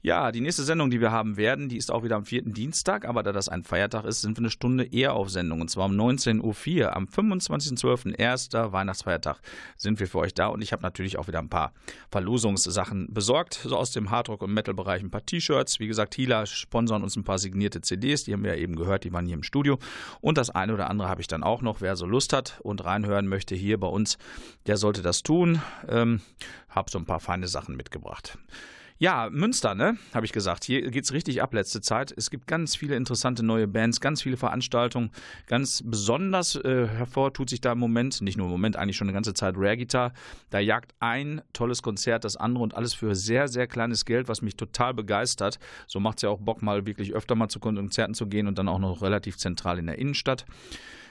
Ja, 0.00 0.32
die 0.32 0.40
nächste 0.40 0.64
Sendung, 0.64 0.90
die 0.90 1.02
wir 1.02 1.12
haben 1.12 1.36
werden, 1.36 1.68
die 1.68 1.76
ist 1.76 1.90
auch 1.90 2.04
wieder 2.04 2.16
am 2.16 2.24
vierten 2.24 2.54
Dienstag, 2.54 3.04
aber 3.04 3.22
da 3.22 3.32
das 3.32 3.50
ein 3.50 3.64
Feiertag 3.64 4.06
ist, 4.06 4.22
sind 4.22 4.38
wir 4.38 4.42
eine 4.42 4.50
Stunde 4.50 4.84
eher 4.84 5.12
auf 5.12 5.28
Sendung 5.28 5.60
und 5.60 5.70
zwar 5.70 5.84
um 5.84 5.92
19.04 5.92 6.84
Uhr 6.84 6.96
am 6.96 7.04
25.12., 7.04 8.18
erster 8.18 8.72
Weihnachtsfeiertag, 8.72 9.40
sind 9.76 10.00
wir 10.00 10.06
für 10.06 10.20
euch 10.20 10.32
da 10.32 10.46
und 10.46 10.62
ich 10.62 10.72
habe 10.72 10.82
natürlich 10.82 11.18
auch 11.18 11.26
wieder 11.28 11.38
ein 11.38 11.50
paar 11.50 11.74
Verlosungssachen 12.10 13.12
besorgt, 13.12 13.60
so 13.62 13.76
aus 13.76 13.92
dem 13.92 14.10
Hardrock- 14.10 14.42
und 14.42 14.54
Metal-Bereich 14.54 15.02
ein 15.02 15.10
paar 15.10 15.24
T-Shirts. 15.24 15.80
Wie 15.80 15.86
gesagt, 15.86 16.14
Hila 16.14 16.46
sponsern 16.46 17.02
uns 17.02 17.16
ein 17.16 17.24
paar 17.24 17.38
signierte 17.38 17.73
CDs, 17.80 18.24
die 18.24 18.32
haben 18.32 18.44
wir 18.44 18.56
ja 18.56 18.62
eben 18.62 18.76
gehört, 18.76 19.04
die 19.04 19.12
waren 19.12 19.26
hier 19.26 19.34
im 19.34 19.42
Studio. 19.42 19.78
Und 20.20 20.38
das 20.38 20.50
eine 20.50 20.74
oder 20.74 20.90
andere 20.90 21.08
habe 21.08 21.20
ich 21.20 21.26
dann 21.26 21.42
auch 21.42 21.62
noch. 21.62 21.80
Wer 21.80 21.96
so 21.96 22.06
Lust 22.06 22.32
hat 22.32 22.60
und 22.62 22.84
reinhören 22.84 23.26
möchte 23.26 23.54
hier 23.54 23.78
bei 23.78 23.88
uns, 23.88 24.18
der 24.66 24.76
sollte 24.76 25.02
das 25.02 25.22
tun. 25.22 25.62
Ähm, 25.88 26.20
habe 26.68 26.90
so 26.90 26.98
ein 26.98 27.06
paar 27.06 27.20
feine 27.20 27.48
Sachen 27.48 27.76
mitgebracht. 27.76 28.38
Ja, 28.98 29.28
Münster, 29.28 29.74
ne? 29.74 29.98
Habe 30.14 30.24
ich 30.24 30.32
gesagt. 30.32 30.62
Hier 30.62 30.88
geht's 30.92 31.12
richtig 31.12 31.42
ab 31.42 31.52
letzte 31.52 31.80
Zeit. 31.80 32.14
Es 32.16 32.30
gibt 32.30 32.46
ganz 32.46 32.76
viele 32.76 32.94
interessante 32.94 33.44
neue 33.44 33.66
Bands, 33.66 34.00
ganz 34.00 34.22
viele 34.22 34.36
Veranstaltungen. 34.36 35.10
Ganz 35.48 35.82
besonders 35.84 36.54
äh, 36.54 36.86
hervor 36.86 37.32
tut 37.32 37.50
sich 37.50 37.60
da 37.60 37.72
im 37.72 37.80
Moment, 37.80 38.22
nicht 38.22 38.38
nur 38.38 38.46
im 38.46 38.52
Moment, 38.52 38.76
eigentlich 38.76 38.96
schon 38.96 39.08
eine 39.08 39.12
ganze 39.12 39.34
Zeit 39.34 39.56
Rare 39.56 39.78
Guitar. 39.78 40.12
Da 40.50 40.60
jagt 40.60 40.94
ein 41.00 41.42
tolles 41.52 41.82
Konzert 41.82 42.22
das 42.22 42.36
andere 42.36 42.62
und 42.62 42.74
alles 42.76 42.94
für 42.94 43.16
sehr, 43.16 43.48
sehr 43.48 43.66
kleines 43.66 44.04
Geld, 44.04 44.28
was 44.28 44.42
mich 44.42 44.56
total 44.56 44.94
begeistert. 44.94 45.58
So 45.88 45.98
macht 45.98 46.18
es 46.18 46.22
ja 46.22 46.28
auch 46.28 46.38
Bock, 46.38 46.62
mal 46.62 46.86
wirklich 46.86 47.14
öfter 47.14 47.34
mal 47.34 47.48
zu 47.48 47.58
Konzerten 47.58 48.14
zu 48.14 48.28
gehen 48.28 48.46
und 48.46 48.58
dann 48.58 48.68
auch 48.68 48.78
noch 48.78 49.02
relativ 49.02 49.38
zentral 49.38 49.80
in 49.80 49.86
der 49.86 49.98
Innenstadt. 49.98 50.46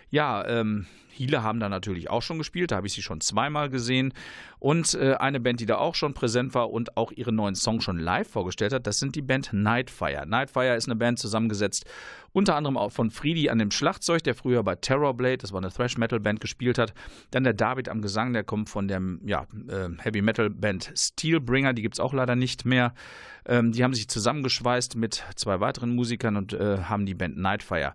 Ja, 0.09 0.45
ähm, 0.47 0.85
Hiele 1.13 1.43
haben 1.43 1.59
da 1.59 1.69
natürlich 1.69 2.09
auch 2.09 2.21
schon 2.21 2.37
gespielt, 2.39 2.71
da 2.71 2.77
habe 2.77 2.87
ich 2.87 2.93
sie 2.93 3.01
schon 3.01 3.21
zweimal 3.21 3.69
gesehen. 3.69 4.13
Und 4.59 4.95
äh, 4.95 5.13
eine 5.15 5.39
Band, 5.39 5.59
die 5.59 5.65
da 5.65 5.77
auch 5.77 5.95
schon 5.95 6.13
präsent 6.13 6.53
war 6.55 6.71
und 6.71 6.97
auch 6.97 7.11
ihren 7.11 7.35
neuen 7.35 7.55
Song 7.55 7.81
schon 7.81 7.99
live 7.99 8.27
vorgestellt 8.27 8.73
hat, 8.73 8.87
das 8.87 8.99
sind 8.99 9.15
die 9.15 9.21
Band 9.21 9.53
Nightfire. 9.53 10.25
Nightfire 10.25 10.75
ist 10.75 10.87
eine 10.87 10.95
Band 10.95 11.19
zusammengesetzt, 11.19 11.85
unter 12.31 12.55
anderem 12.55 12.77
auch 12.77 12.91
von 12.91 13.11
Friedi 13.11 13.49
an 13.49 13.59
dem 13.59 13.69
Schlagzeug, 13.69 14.23
der 14.23 14.33
früher 14.33 14.63
bei 14.63 14.75
Terrorblade, 14.75 15.37
das 15.37 15.53
war 15.53 15.61
eine 15.61 15.71
Thrash-Metal-Band, 15.71 16.39
gespielt 16.39 16.79
hat. 16.79 16.93
Dann 17.29 17.43
der 17.43 17.53
David 17.53 17.89
am 17.89 18.01
Gesang, 18.01 18.33
der 18.33 18.43
kommt 18.43 18.69
von 18.69 18.87
der 18.87 19.01
ja, 19.23 19.45
äh, 19.67 19.89
Heavy-Metal-Band 19.99 20.93
Steelbringer, 20.95 21.73
die 21.73 21.83
gibt 21.83 21.95
es 21.95 21.99
auch 21.99 22.13
leider 22.13 22.35
nicht 22.35 22.65
mehr. 22.65 22.93
Ähm, 23.45 23.71
die 23.71 23.83
haben 23.83 23.93
sich 23.93 24.07
zusammengeschweißt 24.07 24.95
mit 24.95 25.23
zwei 25.35 25.59
weiteren 25.59 25.93
Musikern 25.95 26.37
und 26.37 26.53
äh, 26.53 26.79
haben 26.83 27.05
die 27.05 27.13
Band 27.13 27.37
Nightfire 27.37 27.93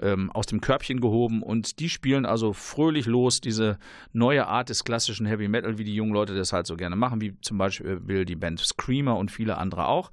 ähm, 0.00 0.30
aus 0.32 0.46
dem 0.46 0.60
Körbchen 0.60 1.00
gehoben 1.00 1.42
und 1.42 1.78
die 1.80 1.88
spielen 1.88 2.24
also 2.26 2.52
fröhlich 2.52 3.06
los, 3.06 3.40
diese 3.40 3.78
neue 4.12 4.46
Art 4.46 4.68
des 4.68 4.84
klassischen 4.84 5.26
Heavy 5.26 5.48
Metal, 5.48 5.78
wie 5.78 5.84
die 5.84 5.94
jungen 5.94 6.12
Leute 6.12 6.34
das 6.34 6.52
halt 6.52 6.66
so 6.66 6.76
gerne 6.76 6.96
machen, 6.96 7.20
wie 7.20 7.36
zum 7.40 7.58
Beispiel 7.58 8.24
die 8.24 8.36
Band 8.36 8.60
Screamer 8.60 9.16
und 9.16 9.30
viele 9.30 9.58
andere 9.58 9.86
auch. 9.86 10.10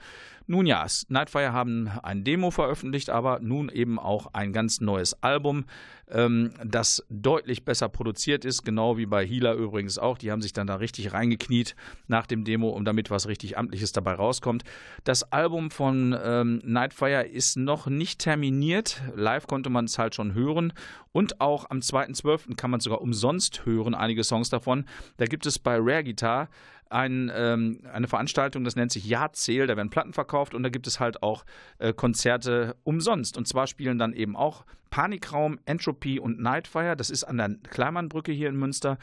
Nun 0.50 0.66
ja, 0.66 0.84
Nightfire 1.10 1.54
haben 1.54 1.92
ein 2.02 2.24
Demo 2.24 2.50
veröffentlicht, 2.50 3.12
aber 3.12 3.40
nun 3.40 3.70
eben 3.70 4.00
auch 4.00 4.34
ein 4.34 4.52
ganz 4.52 4.82
neues 4.82 5.22
Album, 5.22 5.66
ähm, 6.10 6.50
das 6.66 7.06
deutlich 7.08 7.66
besser 7.66 7.88
produziert 7.88 8.46
ist, 8.46 8.64
genau 8.64 8.98
wie 8.98 9.06
bei 9.06 9.24
Healer 9.24 9.54
übrigens 9.54 10.00
auch. 10.00 10.18
Die 10.18 10.32
haben 10.32 10.42
sich 10.42 10.52
dann 10.52 10.66
da 10.66 10.78
richtig 10.78 11.14
reingekniet 11.14 11.76
nach 12.08 12.26
dem 12.26 12.46
Demo, 12.46 12.70
um 12.70 12.84
damit 12.84 13.12
was 13.12 13.28
richtig 13.28 13.60
Amtliches 13.60 13.92
dabei 13.92 14.14
rauskommt. 14.14 14.64
Das 15.04 15.32
Album 15.32 15.70
von 15.70 16.18
ähm, 16.20 16.64
Nightfire 16.66 17.28
ist 17.28 17.56
noch 17.56 17.86
nicht 17.86 18.20
terminiert. 18.20 19.04
Live 19.16 19.46
konnte 19.46 19.70
man 19.70 19.86
es 19.86 20.00
halt 20.00 20.16
schon 20.16 20.34
hören. 20.34 20.74
Und 21.12 21.42
auch 21.42 21.70
am 21.70 21.80
2.12. 21.80 22.56
kann 22.56 22.72
man 22.72 22.80
sogar 22.80 23.02
umsonst 23.02 23.68
hören, 23.68 23.94
einige 23.94 24.24
Songs 24.24 24.50
davon. 24.50 24.86
Da 25.18 25.26
gibt 25.26 25.46
es 25.46 25.60
bei 25.60 25.78
Rare 25.78 26.04
Guitar 26.04 26.50
ein, 26.90 27.32
ähm, 27.34 27.82
eine 27.92 28.08
Veranstaltung, 28.08 28.64
das 28.64 28.76
nennt 28.76 28.92
sich 28.92 29.06
Jahrzähl, 29.06 29.68
da 29.68 29.78
werden 29.78 29.90
Platten 29.90 30.14
verkauft 30.14 30.54
und 30.54 30.64
da 30.64 30.70
gibt 30.70 30.88
es 30.88 31.00
halt 31.00 31.24
auch 31.24 31.46
äh, 31.78 31.94
Konzerte 31.94 32.76
umsonst. 32.84 33.38
Und 33.38 33.48
zwar 33.48 33.68
spielen 33.68 34.00
dann 34.00 34.14
eben 34.14 34.36
auch 34.36 34.66
Panikraum, 34.90 35.60
Entropy 35.66 36.20
und 36.20 36.40
Nightfire. 36.40 36.96
Das 36.96 37.10
ist 37.10 37.24
an 37.24 37.38
der 37.38 37.56
Kleimanbrücke 37.70 38.32
hier 38.32 38.50
in 38.50 38.56
Münster. 38.56 38.98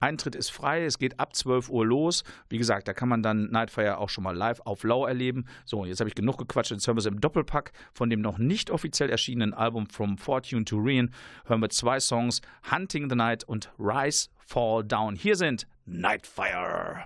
Eintritt 0.00 0.36
ist 0.36 0.50
frei, 0.50 0.84
es 0.84 0.98
geht 0.98 1.18
ab 1.18 1.34
12 1.34 1.70
Uhr 1.70 1.84
los. 1.84 2.22
Wie 2.48 2.58
gesagt, 2.58 2.86
da 2.86 2.92
kann 2.92 3.08
man 3.08 3.22
dann 3.22 3.50
Nightfire 3.50 3.98
auch 3.98 4.08
schon 4.08 4.24
mal 4.24 4.36
live 4.36 4.60
auf 4.60 4.84
Lau 4.84 5.06
erleben. 5.06 5.46
So, 5.64 5.84
jetzt 5.84 6.00
habe 6.00 6.08
ich 6.08 6.14
genug 6.14 6.38
gequatscht. 6.38 6.70
Jetzt 6.70 6.86
hören 6.86 6.96
wir 6.96 7.00
es 7.00 7.06
im 7.06 7.20
Doppelpack 7.20 7.72
von 7.92 8.08
dem 8.10 8.20
noch 8.20 8.38
nicht 8.38 8.70
offiziell 8.70 9.10
erschienenen 9.10 9.54
Album 9.54 9.86
From 9.88 10.16
Fortune 10.16 10.64
to 10.64 10.76
Ruin. 10.76 11.10
Hören 11.46 11.60
wir 11.60 11.70
zwei 11.70 11.98
Songs: 11.98 12.42
Hunting 12.70 13.10
the 13.10 13.16
Night 13.16 13.44
und 13.44 13.72
Rise, 13.78 14.28
Fall 14.48 14.82
Down. 14.82 15.14
Hier 15.14 15.36
sind 15.36 15.66
Nightfire. 15.84 17.04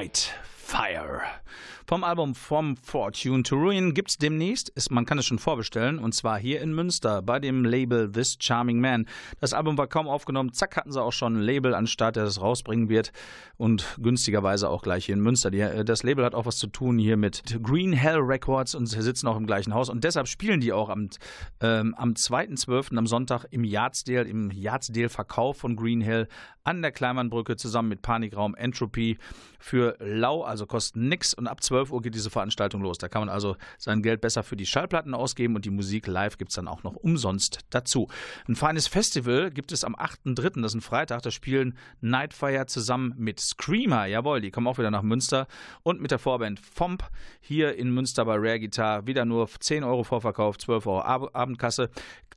Night 0.00 0.30
Fire. 0.30 0.39
Vom 1.90 2.04
Album 2.04 2.36
From 2.36 2.76
Fortune 2.76 3.42
to 3.42 3.56
Ruin 3.56 3.94
gibt's 3.94 4.16
demnächst, 4.16 4.68
ist, 4.68 4.92
man 4.92 5.06
kann 5.06 5.18
es 5.18 5.26
schon 5.26 5.40
vorbestellen, 5.40 5.98
und 5.98 6.14
zwar 6.14 6.38
hier 6.38 6.60
in 6.60 6.72
Münster 6.72 7.20
bei 7.20 7.40
dem 7.40 7.64
Label 7.64 8.12
This 8.12 8.36
Charming 8.38 8.78
Man. 8.78 9.06
Das 9.40 9.54
Album 9.54 9.76
war 9.76 9.88
kaum 9.88 10.06
aufgenommen, 10.06 10.52
zack, 10.52 10.76
hatten 10.76 10.92
sie 10.92 11.02
auch 11.02 11.12
schon 11.12 11.38
ein 11.38 11.40
Label 11.40 11.74
an 11.74 11.88
Start, 11.88 12.14
der 12.14 12.22
das 12.22 12.40
rausbringen 12.40 12.88
wird 12.88 13.10
und 13.56 13.98
günstigerweise 14.00 14.68
auch 14.68 14.82
gleich 14.82 15.06
hier 15.06 15.16
in 15.16 15.20
Münster. 15.20 15.50
Die, 15.50 15.58
äh, 15.58 15.84
das 15.84 16.04
Label 16.04 16.24
hat 16.24 16.36
auch 16.36 16.46
was 16.46 16.58
zu 16.58 16.68
tun 16.68 16.96
hier 16.96 17.16
mit 17.16 17.42
Green 17.60 17.92
Hell 17.92 18.18
Records 18.18 18.76
und 18.76 18.86
sie 18.86 19.02
sitzen 19.02 19.26
auch 19.26 19.36
im 19.36 19.48
gleichen 19.48 19.74
Haus 19.74 19.88
und 19.88 20.04
deshalb 20.04 20.28
spielen 20.28 20.60
die 20.60 20.72
auch 20.72 20.90
am, 20.90 21.08
ähm, 21.60 21.96
am 21.96 22.12
2.12. 22.12 22.96
am 22.98 23.08
Sonntag 23.08 23.46
im 23.50 23.64
Yardsdale, 23.64 24.28
im 24.28 24.52
Yardsdale 24.52 25.08
Verkauf 25.08 25.56
von 25.56 25.74
Green 25.74 26.02
Hell 26.02 26.28
an 26.62 26.82
der 26.82 26.92
Kleinmannbrücke 26.92 27.56
zusammen 27.56 27.88
mit 27.88 28.02
Panikraum 28.02 28.54
Entropy 28.54 29.18
für 29.58 29.96
lau, 29.98 30.42
also 30.42 30.66
kosten 30.66 31.08
nix 31.08 31.34
und 31.34 31.48
ab 31.48 31.62
12 31.64 31.79
Uhr 31.88 32.02
geht 32.02 32.14
diese 32.14 32.28
Veranstaltung 32.28 32.82
los. 32.82 32.98
Da 32.98 33.08
kann 33.08 33.22
man 33.22 33.30
also 33.30 33.56
sein 33.78 34.02
Geld 34.02 34.20
besser 34.20 34.42
für 34.42 34.56
die 34.56 34.66
Schallplatten 34.66 35.14
ausgeben 35.14 35.56
und 35.56 35.64
die 35.64 35.70
Musik 35.70 36.06
live 36.06 36.36
gibt 36.36 36.50
es 36.50 36.56
dann 36.56 36.68
auch 36.68 36.82
noch 36.82 36.96
umsonst 36.96 37.60
dazu. 37.70 38.08
Ein 38.46 38.56
feines 38.56 38.86
Festival 38.86 39.50
gibt 39.50 39.72
es 39.72 39.84
am 39.84 39.94
8.3., 39.94 40.60
das 40.60 40.72
ist 40.72 40.74
ein 40.76 40.80
Freitag, 40.82 41.22
da 41.22 41.30
spielen 41.30 41.78
Nightfire 42.02 42.66
zusammen 42.66 43.14
mit 43.16 43.40
Screamer, 43.40 44.04
jawohl, 44.04 44.42
die 44.42 44.50
kommen 44.50 44.66
auch 44.66 44.76
wieder 44.76 44.90
nach 44.90 45.02
Münster 45.02 45.46
und 45.82 46.02
mit 46.02 46.10
der 46.10 46.18
Vorband 46.18 46.60
Fomp 46.60 47.08
hier 47.40 47.76
in 47.76 47.94
Münster 47.94 48.26
bei 48.26 48.34
Rare 48.34 48.60
Guitar, 48.60 49.06
wieder 49.06 49.24
nur 49.24 49.48
10 49.48 49.84
Euro 49.84 50.04
Vorverkauf, 50.04 50.58
12 50.58 50.86
Euro 50.86 51.00
Ab 51.00 51.30
Abendkasse. 51.32 51.90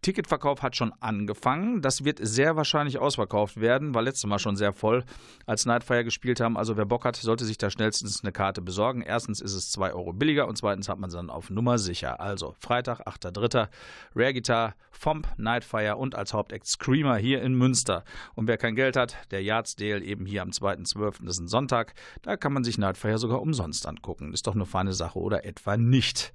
Ticketverkauf 0.03 0.61
hat 0.61 0.75
schon 0.75 0.93
angefangen. 0.99 1.81
Das 1.81 2.03
wird 2.03 2.19
sehr 2.21 2.55
wahrscheinlich 2.55 2.99
ausverkauft 2.99 3.59
werden, 3.59 3.95
war 3.95 4.01
letztes 4.01 4.25
Mal 4.25 4.37
schon 4.37 4.55
sehr 4.55 4.73
voll, 4.73 5.03
als 5.45 5.65
Nightfire 5.65 6.03
gespielt 6.03 6.41
haben. 6.41 6.57
Also 6.57 6.77
wer 6.77 6.85
Bock 6.85 7.05
hat, 7.05 7.15
sollte 7.15 7.45
sich 7.45 7.57
da 7.57 7.69
schnellstens 7.69 8.21
eine 8.21 8.31
Karte 8.31 8.61
besorgen. 8.61 9.01
Erstens 9.34 9.51
ist 9.51 9.57
es 9.57 9.71
2 9.71 9.93
Euro 9.93 10.13
billiger 10.13 10.47
und 10.47 10.59
zweitens 10.59 10.88
hat 10.88 10.99
man 10.99 11.07
es 11.07 11.15
dann 11.15 11.31
auf 11.31 11.49
Nummer 11.49 11.79
sicher. 11.79 12.21
Also 12.21 12.53
Freitag, 12.59 13.07
8.3. 13.07 13.67
Rare 14.13 14.34
Guitar, 14.34 14.75
Fomp, 14.91 15.27
Nightfire 15.38 15.97
und 15.97 16.13
als 16.13 16.36
Hauptact 16.36 16.67
Screamer 16.67 17.15
hier 17.17 17.41
in 17.41 17.55
Münster. 17.55 18.03
Und 18.36 18.47
wer 18.47 18.57
kein 18.57 18.75
Geld 18.75 18.95
hat, 18.95 19.15
der 19.31 19.41
Yardsdale 19.41 20.03
eben 20.03 20.27
hier 20.27 20.43
am 20.43 20.49
2.12. 20.49 21.25
Das 21.25 21.38
ist 21.38 21.39
ein 21.39 21.47
Sonntag. 21.47 21.95
Da 22.21 22.38
kann 22.38 22.53
man 22.53 22.63
sich 22.63 22.77
Nightfire 22.77 23.17
sogar 23.17 23.41
umsonst 23.41 23.88
angucken. 23.88 24.34
Ist 24.34 24.45
doch 24.45 24.53
eine 24.53 24.67
feine 24.67 24.93
Sache 24.93 25.17
oder 25.17 25.45
etwa 25.45 25.77
nicht. 25.77 26.31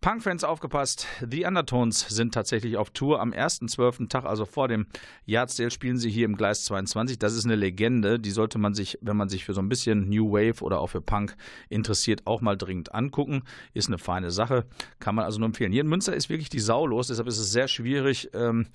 Punkfans 0.00 0.44
aufgepasst, 0.44 1.06
The 1.28 1.46
Undertones 1.46 2.00
sind 2.00 2.32
tatsächlich 2.32 2.76
auf 2.76 2.90
Tour 2.90 3.20
am 3.20 3.32
1.12. 3.32 4.08
Tag, 4.08 4.24
also 4.24 4.44
vor 4.44 4.68
dem 4.68 4.86
Yardsdale, 5.24 5.70
spielen 5.70 5.98
sie 5.98 6.10
hier 6.10 6.26
im 6.26 6.36
Gleis 6.36 6.64
22. 6.64 7.18
Das 7.18 7.34
ist 7.34 7.44
eine 7.44 7.56
Legende, 7.56 8.20
die 8.20 8.30
sollte 8.30 8.58
man 8.58 8.74
sich, 8.74 8.98
wenn 9.00 9.16
man 9.16 9.28
sich 9.28 9.44
für 9.44 9.54
so 9.54 9.60
ein 9.60 9.68
bisschen 9.68 10.08
New 10.08 10.32
Wave 10.32 10.62
oder 10.62 10.80
auch 10.80 10.88
für 10.88 11.00
Punk 11.00 11.36
interessiert, 11.68 12.22
auch 12.26 12.40
mal 12.40 12.56
dringend 12.56 12.94
angucken. 12.94 13.42
Ist 13.74 13.88
eine 13.88 13.98
feine 13.98 14.30
Sache, 14.30 14.64
kann 15.00 15.14
man 15.14 15.24
also 15.24 15.38
nur 15.38 15.46
empfehlen. 15.46 15.72
Hier 15.72 15.82
in 15.82 15.88
Münster 15.88 16.14
ist 16.14 16.28
wirklich 16.28 16.50
die 16.50 16.60
Sau 16.60 16.86
los, 16.86 17.08
deshalb 17.08 17.26
ist 17.26 17.38
es 17.38 17.50
sehr 17.50 17.66
schwierig, 17.66 18.30
ähm, 18.32 18.68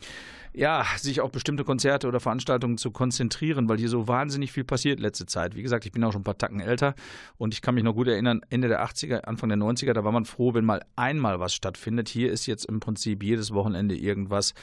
ja, 0.53 0.85
sich 0.97 1.21
auf 1.21 1.31
bestimmte 1.31 1.63
Konzerte 1.63 2.07
oder 2.07 2.19
Veranstaltungen 2.19 2.77
zu 2.77 2.91
konzentrieren, 2.91 3.69
weil 3.69 3.77
hier 3.77 3.89
so 3.89 4.07
wahnsinnig 4.07 4.51
viel 4.51 4.63
passiert 4.63 4.99
letzte 4.99 5.25
Zeit. 5.25 5.55
Wie 5.55 5.61
gesagt, 5.61 5.85
ich 5.85 5.91
bin 5.91 6.03
auch 6.03 6.11
schon 6.11 6.21
ein 6.21 6.25
paar 6.25 6.37
Tacken 6.37 6.59
älter 6.59 6.93
und 7.37 7.53
ich 7.53 7.61
kann 7.61 7.75
mich 7.75 7.83
noch 7.83 7.93
gut 7.93 8.07
erinnern, 8.07 8.41
Ende 8.49 8.67
der 8.67 8.83
80er, 8.83 9.21
Anfang 9.21 9.49
der 9.49 9.57
90er, 9.57 9.93
da 9.93 10.03
war 10.03 10.11
man 10.11 10.25
froh, 10.25 10.53
wenn 10.53 10.65
mal 10.65 10.81
einmal 11.11 11.41
was 11.41 11.53
stattfindet. 11.53 12.07
Hier 12.07 12.31
ist 12.31 12.45
jetzt 12.45 12.65
im 12.65 12.79
Prinzip 12.79 13.21
jedes 13.21 13.53
Wochenende 13.53 13.95
irgendwas. 13.95 14.53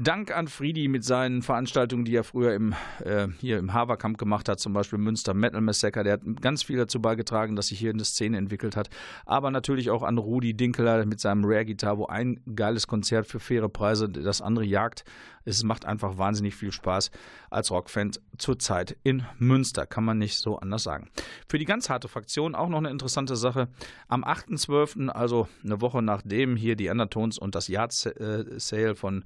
Dank 0.00 0.30
an 0.30 0.46
Friedi 0.46 0.86
mit 0.86 1.02
seinen 1.02 1.42
Veranstaltungen, 1.42 2.04
die 2.04 2.14
er 2.14 2.22
früher 2.22 2.54
im, 2.54 2.72
äh, 3.04 3.26
hier 3.40 3.58
im 3.58 3.74
Haverkamp 3.74 4.16
gemacht 4.16 4.48
hat, 4.48 4.60
zum 4.60 4.72
Beispiel 4.72 4.96
Münster 4.96 5.34
Metal 5.34 5.60
Massacre. 5.60 6.04
Der 6.04 6.12
hat 6.12 6.20
ganz 6.40 6.62
viel 6.62 6.76
dazu 6.76 7.02
beigetragen, 7.02 7.56
dass 7.56 7.66
sich 7.66 7.80
hier 7.80 7.90
eine 7.90 8.04
Szene 8.04 8.38
entwickelt 8.38 8.76
hat. 8.76 8.90
Aber 9.26 9.50
natürlich 9.50 9.90
auch 9.90 10.04
an 10.04 10.16
Rudi 10.16 10.54
Dinkeler 10.54 11.04
mit 11.04 11.18
seinem 11.18 11.44
Rare 11.44 11.66
Guitar, 11.66 11.98
wo 11.98 12.06
ein 12.06 12.40
geiles 12.54 12.86
Konzert 12.86 13.26
für 13.26 13.40
faire 13.40 13.68
Preise 13.68 14.08
das 14.08 14.40
andere 14.40 14.64
jagt. 14.64 15.04
Es 15.44 15.64
macht 15.64 15.84
einfach 15.84 16.16
wahnsinnig 16.16 16.54
viel 16.54 16.70
Spaß 16.70 17.10
als 17.50 17.72
Rockfan 17.72 18.12
zurzeit 18.36 18.96
in 19.02 19.24
Münster, 19.38 19.84
kann 19.84 20.04
man 20.04 20.18
nicht 20.18 20.38
so 20.38 20.60
anders 20.60 20.84
sagen. 20.84 21.08
Für 21.48 21.58
die 21.58 21.64
ganz 21.64 21.90
harte 21.90 22.06
Fraktion 22.06 22.54
auch 22.54 22.68
noch 22.68 22.78
eine 22.78 22.90
interessante 22.90 23.34
Sache. 23.34 23.66
Am 24.06 24.22
8.12., 24.22 25.08
also 25.08 25.48
eine 25.64 25.80
Woche 25.80 26.02
nachdem 26.02 26.54
hier 26.54 26.76
die 26.76 26.88
Undertones 26.88 27.36
und 27.36 27.56
das 27.56 27.66
Yard 27.66 27.92
Sale 27.92 28.94
von 28.94 29.24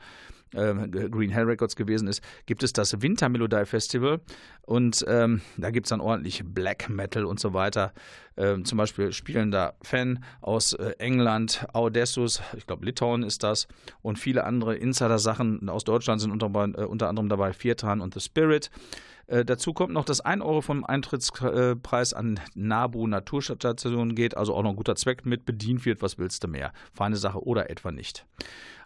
Green 0.52 1.30
Hell 1.30 1.44
Records 1.44 1.76
gewesen 1.76 2.08
ist, 2.08 2.22
gibt 2.46 2.62
es 2.62 2.72
das 2.72 3.00
Winter 3.00 3.28
Melodie 3.28 3.64
Festival 3.64 4.20
und 4.62 5.04
ähm, 5.08 5.40
da 5.56 5.70
gibt 5.70 5.86
es 5.86 5.90
dann 5.90 6.00
ordentlich 6.00 6.42
Black 6.44 6.88
Metal 6.88 7.24
und 7.24 7.40
so 7.40 7.54
weiter. 7.54 7.92
Ähm, 8.36 8.64
zum 8.64 8.78
Beispiel 8.78 9.12
spielen 9.12 9.50
da 9.50 9.74
Fan 9.82 10.24
aus 10.40 10.72
äh, 10.74 10.94
England, 10.98 11.66
Audessus, 11.72 12.42
ich 12.56 12.66
glaube 12.66 12.84
Litauen 12.84 13.22
ist 13.22 13.42
das 13.42 13.68
und 14.02 14.18
viele 14.18 14.44
andere 14.44 14.76
Insider-Sachen 14.76 15.68
aus 15.68 15.84
Deutschland 15.84 16.20
sind 16.20 16.30
unter, 16.30 16.46
äh, 16.46 16.84
unter 16.84 17.08
anderem 17.08 17.28
dabei 17.28 17.52
Viertran 17.52 18.00
und 18.00 18.14
The 18.14 18.20
Spirit. 18.20 18.70
Äh, 19.26 19.44
dazu 19.44 19.72
kommt 19.72 19.92
noch, 19.92 20.04
dass 20.04 20.20
1 20.20 20.42
Euro 20.42 20.60
vom 20.60 20.84
Eintrittspreis 20.84 22.14
an 22.14 22.40
NABU 22.54 23.06
Naturstationen 23.06 24.14
geht, 24.14 24.36
also 24.36 24.54
auch 24.54 24.62
noch 24.62 24.70
ein 24.70 24.76
guter 24.76 24.96
Zweck 24.96 25.24
mit 25.24 25.44
bedient 25.44 25.84
wird. 25.84 26.02
Was 26.02 26.18
willst 26.18 26.44
du 26.44 26.48
mehr? 26.48 26.72
Feine 26.92 27.16
Sache 27.16 27.44
oder 27.44 27.70
etwa 27.70 27.92
nicht. 27.92 28.26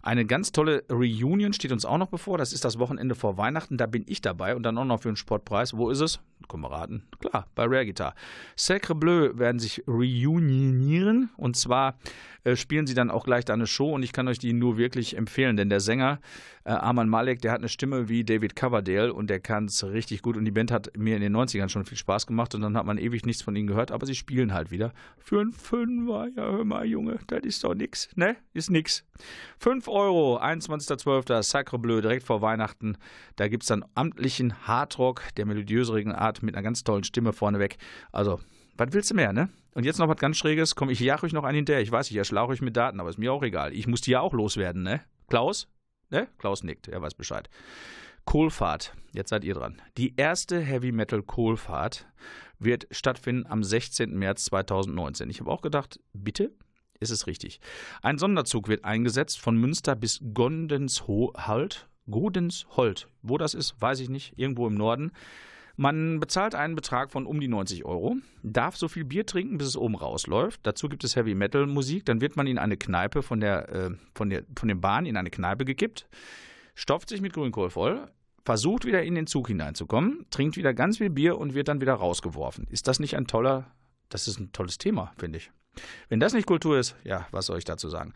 Eine 0.03 0.25
ganz 0.25 0.53
tolle 0.53 0.85
Reunion 0.89 1.53
steht 1.53 1.73
uns 1.73 1.85
auch 1.85 1.99
noch 1.99 2.07
bevor. 2.07 2.39
Das 2.39 2.53
ist 2.53 2.65
das 2.65 2.79
Wochenende 2.79 3.17
vor 3.17 3.39
Weihnachten. 3.39 3.77
Da 3.77 3.87
bin 3.87 4.05
ich 4.07 4.21
dabei 4.21 4.55
und 4.55 4.63
dann 4.63 4.79
auch 4.79 4.85
noch 4.85 5.03
für 5.03 5.09
einen 5.09 5.17
Sportpreis. 5.17 5.77
Wo 5.77 5.91
ist 5.91 6.01
es? 6.01 6.21
Raten. 6.49 7.03
Klar, 7.19 7.49
bei 7.55 7.65
Rare 7.65 7.87
Guitar. 7.87 8.15
Sacre 8.55 8.95
Bleu 8.95 9.33
werden 9.35 9.59
sich 9.59 9.83
reunionieren 9.89 11.31
und 11.37 11.57
zwar 11.57 11.99
äh, 12.45 12.55
spielen 12.55 12.87
sie 12.87 12.95
dann 12.95 13.11
auch 13.11 13.25
gleich 13.25 13.45
da 13.45 13.53
eine 13.53 13.67
Show 13.67 13.93
und 13.93 14.05
ich 14.05 14.13
kann 14.13 14.29
euch 14.29 14.39
die 14.39 14.53
nur 14.53 14.79
wirklich 14.79 15.17
empfehlen, 15.17 15.57
denn 15.57 15.71
der 15.71 15.81
Sänger 15.81 16.21
äh, 16.67 16.71
Arman 16.71 17.09
Malek, 17.09 17.41
der 17.43 17.53
hat 17.53 17.61
eine 17.61 17.69
Stimme 17.69 18.09
wie 18.09 18.25
David 18.25 18.57
Coverdale 18.57 19.15
und 19.15 19.31
der 19.31 19.39
kann 19.39 19.67
es 19.67 19.85
richtig 19.85 20.21
gut 20.21 20.37
und 20.37 20.45
die 20.45 20.51
Band 20.51 20.73
hat 20.73 20.91
mir 20.97 21.15
in 21.15 21.23
den 21.23 21.35
90ern 21.35 21.69
schon 21.69 21.85
viel 21.85 21.97
Spaß 21.97 22.27
gemacht 22.27 22.57
und 22.57 22.61
dann 22.61 22.77
hat 22.77 22.85
man 22.85 22.99
ewig 22.99 23.25
nichts 23.25 23.43
von 23.43 23.55
ihnen 23.55 23.69
gehört, 23.69 23.93
aber 23.93 24.05
sie 24.05 24.17
spielen 24.17 24.53
halt 24.53 24.73
wieder 24.73 24.93
für 25.17 25.41
einen 25.41 25.53
Fünfer. 25.53 26.27
Ja, 26.35 26.43
hör 26.43 26.65
mal, 26.65 26.85
Junge, 26.85 27.21
das 27.29 27.45
ist 27.45 27.63
doch 27.63 27.75
nix, 27.75 28.09
ne? 28.17 28.37
Ist 28.53 28.71
nix. 28.71 29.05
5 29.59 29.87
Euro, 29.87 30.41
21.12. 30.41 31.43
Sacre 31.45 31.79
Bleu, 31.79 32.01
direkt 32.01 32.25
vor 32.25 32.43
Weihnachten. 32.43 32.97
Da 33.37 33.47
gibt 33.47 33.63
es 33.63 33.69
dann 33.69 33.85
amtlichen 33.95 34.67
Hardrock 34.67 35.23
der 35.37 35.47
melodiöseren 35.47 36.13
Art 36.13 36.43
mit 36.43 36.57
einer 36.57 36.65
ganz 36.65 36.83
tollen 36.83 37.05
Stimme 37.05 37.33
vorneweg. 37.33 37.77
Also, 38.11 38.41
was 38.77 38.89
willst 38.91 39.13
du 39.13 39.15
mehr, 39.15 39.33
ne? 39.33 39.51
Und 39.75 39.85
jetzt 39.85 39.99
noch 39.99 40.09
was 40.09 40.19
ganz 40.19 40.37
Schräges. 40.37 40.75
Komm, 40.75 40.91
ich 40.91 40.99
jag 40.99 41.23
euch 41.23 41.33
noch 41.33 41.45
einen 41.45 41.57
hinterher. 41.57 41.83
Ich 41.83 41.93
weiß, 41.93 42.11
ich 42.11 42.17
erschlauche 42.17 42.53
euch 42.53 42.61
mit 42.61 42.77
Daten, 42.77 42.99
aber 42.99 43.11
ist 43.11 43.19
mir 43.19 43.33
auch 43.33 43.43
egal. 43.45 43.73
Ich 43.73 43.87
muss 43.87 44.01
die 44.01 44.11
ja 44.11 44.21
auch 44.21 44.33
loswerden, 44.33 44.83
ne? 44.83 45.03
Klaus? 45.29 45.69
Ne? 46.11 46.29
Klaus 46.39 46.63
nickt, 46.63 46.89
er 46.89 47.03
weiß 47.03 47.15
Bescheid. 47.15 47.49
Kohlfahrt, 48.25 48.95
jetzt 49.13 49.31
seid 49.31 49.45
ihr 49.45 49.55
dran. 49.55 49.81
Die 49.97 50.15
erste 50.17 50.61
Heavy 50.61 50.93
Metal 50.93 51.23
Kohlfahrt 51.23 52.07
wird 52.59 52.87
stattfinden 52.91 53.47
am 53.47 53.63
16. 53.63 54.19
März 54.19 54.47
2019. 54.47 55.31
Ich 55.31 55.41
habe 55.41 55.51
auch 55.51 55.63
gedacht, 55.63 56.01
bitte? 56.13 56.53
Ist 56.99 57.11
es 57.11 57.27
richtig. 57.27 57.61
Ein 58.03 58.19
Sonderzug 58.19 58.69
wird 58.69 58.85
eingesetzt 58.85 59.39
von 59.39 59.57
Münster 59.57 59.95
bis 59.95 60.21
Gondensholt. 60.33 61.89
Godensholt. 62.11 63.09
Wo 63.23 63.39
das 63.39 63.55
ist, 63.55 63.81
weiß 63.81 64.01
ich 64.01 64.09
nicht. 64.09 64.39
Irgendwo 64.39 64.67
im 64.67 64.75
Norden. 64.75 65.13
Man 65.77 66.21
bezahlt 66.21 66.55
einen 66.55 66.75
Betrag 66.75 67.13
von 67.13 67.27
um 67.27 67.39
die 67.39 67.49
90 67.49 67.85
Euro, 67.85 68.17
darf 68.43 68.77
so 68.77 68.89
viel 68.89 69.05
Bier 69.05 69.27
trinken, 69.27 69.59
bis 69.59 69.69
es 69.69 69.77
oben 69.77 69.95
rausläuft. 69.95 70.61
Dazu 70.63 70.89
gibt 70.89 71.05
es 71.05 71.17
Heavy 71.17 71.35
Metal 71.35 71.67
Musik. 71.67 72.07
Dann 72.07 72.23
wird 72.23 72.37
man 72.37 72.47
in 72.47 72.59
eine 72.59 72.79
Kneipe 72.79 73.23
von 73.23 73.41
der, 73.41 73.69
äh, 73.69 73.91
von 74.15 74.31
der, 74.31 74.45
von 74.57 74.69
der 74.69 74.77
Bahn 74.77 75.05
in 75.05 75.19
eine 75.19 75.31
Kneipe 75.31 75.67
gekippt, 75.67 76.09
stopft 76.75 77.11
sich 77.11 77.21
mit 77.21 77.35
Grünkohl 77.35 77.69
voll, 77.69 78.11
versucht 78.47 78.87
wieder 78.87 79.03
in 79.03 79.15
den 79.15 79.27
Zug 79.27 79.49
hineinzukommen, 79.49 80.25
trinkt 80.31 80.57
wieder 80.57 80.73
ganz 80.73 80.97
viel 80.99 81.11
Bier 81.11 81.37
und 81.37 81.55
wird 81.55 81.69
dann 81.69 81.83
wieder 81.83 81.95
rausgeworfen. 81.95 82.67
Ist 82.71 82.89
das 82.89 82.99
nicht 82.99 83.17
ein 83.17 83.27
toller, 83.27 83.71
das 84.09 84.29
ist 84.29 84.39
ein 84.39 84.53
tolles 84.53 84.79
Thema, 84.79 85.13
finde 85.19 85.39
ich. 85.39 85.51
Wenn 86.09 86.21
das 86.21 86.33
nicht 86.33 86.47
Kultur 86.47 86.79
ist, 86.79 86.97
ja, 87.05 87.27
was 87.33 87.47
soll 87.47 87.59
ich 87.59 87.65
dazu 87.65 87.91
sagen? 87.91 88.15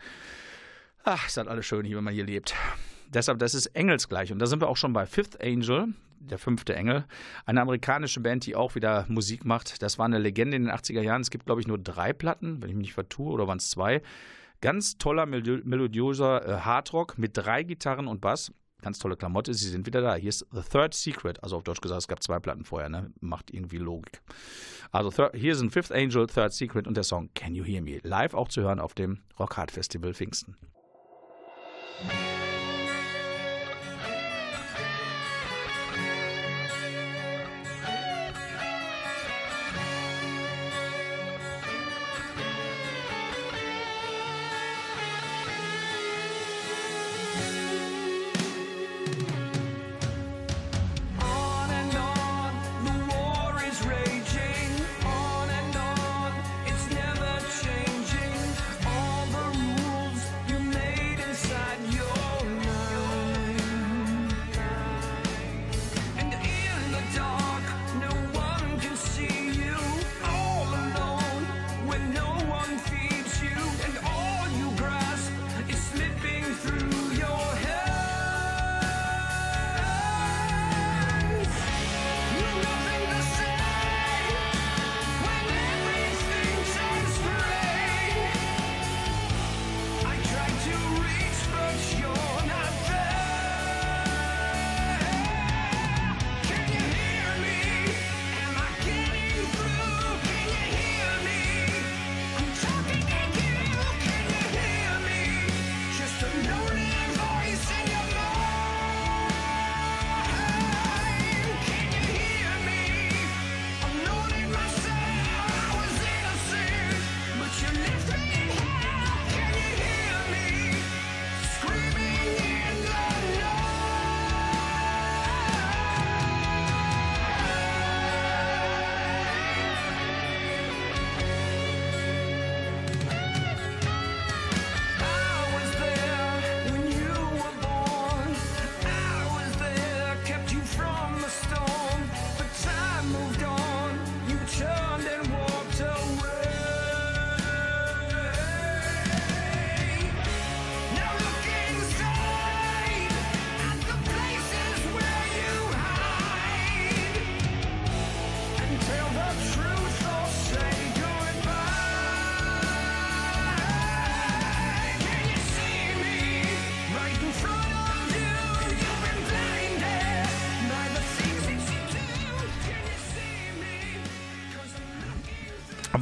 Ach, 1.03 1.27
ist 1.27 1.37
halt 1.37 1.47
alles 1.47 1.65
schön 1.65 1.85
wenn 1.85 2.03
man 2.03 2.13
hier 2.13 2.25
lebt. 2.25 2.55
Deshalb, 3.09 3.39
das 3.39 3.53
ist 3.53 3.67
engelsgleich. 3.67 4.31
Und 4.31 4.39
da 4.39 4.45
sind 4.45 4.61
wir 4.61 4.69
auch 4.69 4.77
schon 4.77 4.93
bei 4.93 5.05
Fifth 5.05 5.41
Angel, 5.43 5.89
der 6.21 6.37
fünfte 6.37 6.75
Engel. 6.75 7.05
Eine 7.45 7.61
amerikanische 7.61 8.19
Band, 8.19 8.45
die 8.45 8.55
auch 8.55 8.75
wieder 8.75 9.05
Musik 9.09 9.45
macht. 9.45 9.81
Das 9.81 9.97
war 9.97 10.05
eine 10.05 10.19
Legende 10.19 10.57
in 10.57 10.65
den 10.65 10.71
80er 10.71 11.01
Jahren. 11.01 11.21
Es 11.21 11.29
gibt, 11.29 11.45
glaube 11.45 11.61
ich, 11.61 11.67
nur 11.67 11.77
drei 11.77 12.13
Platten, 12.13 12.61
wenn 12.61 12.69
ich 12.69 12.75
mich 12.75 12.87
nicht 12.87 12.93
vertue, 12.93 13.31
oder 13.31 13.47
waren 13.47 13.57
es 13.57 13.69
zwei. 13.69 14.01
Ganz 14.61 14.97
toller, 14.97 15.25
melodiöser 15.25 16.47
äh, 16.47 16.59
Hardrock 16.61 17.17
mit 17.17 17.31
drei 17.35 17.63
Gitarren 17.63 18.07
und 18.07 18.21
Bass. 18.21 18.51
Ganz 18.81 18.97
tolle 18.97 19.15
Klamotte, 19.15 19.53
sie 19.53 19.69
sind 19.69 19.85
wieder 19.85 20.01
da. 20.01 20.15
Hier 20.15 20.29
ist 20.29 20.45
The 20.51 20.61
Third 20.61 20.93
Secret, 20.93 21.43
also 21.43 21.57
auf 21.57 21.63
Deutsch 21.63 21.81
gesagt, 21.81 22.01
es 22.01 22.07
gab 22.07 22.23
zwei 22.23 22.39
Platten 22.39 22.65
vorher, 22.65 22.89
ne? 22.89 23.11
Macht 23.19 23.51
irgendwie 23.51 23.77
Logik. 23.77 24.21
Also 24.91 25.11
hier 25.33 25.55
sind 25.55 25.71
Fifth 25.71 25.91
Angel, 25.91 26.25
Third 26.27 26.53
Secret 26.53 26.87
und 26.87 26.97
der 26.97 27.03
Song 27.03 27.29
Can 27.35 27.53
You 27.53 27.63
Hear 27.63 27.81
Me? 27.81 27.99
Live 28.03 28.33
auch 28.33 28.47
zu 28.47 28.61
hören 28.61 28.79
auf 28.79 28.93
dem 28.93 29.19
Rock 29.39 29.57
Hard 29.57 29.71
Festival 29.71 30.13
Pfingsten. 30.13 30.57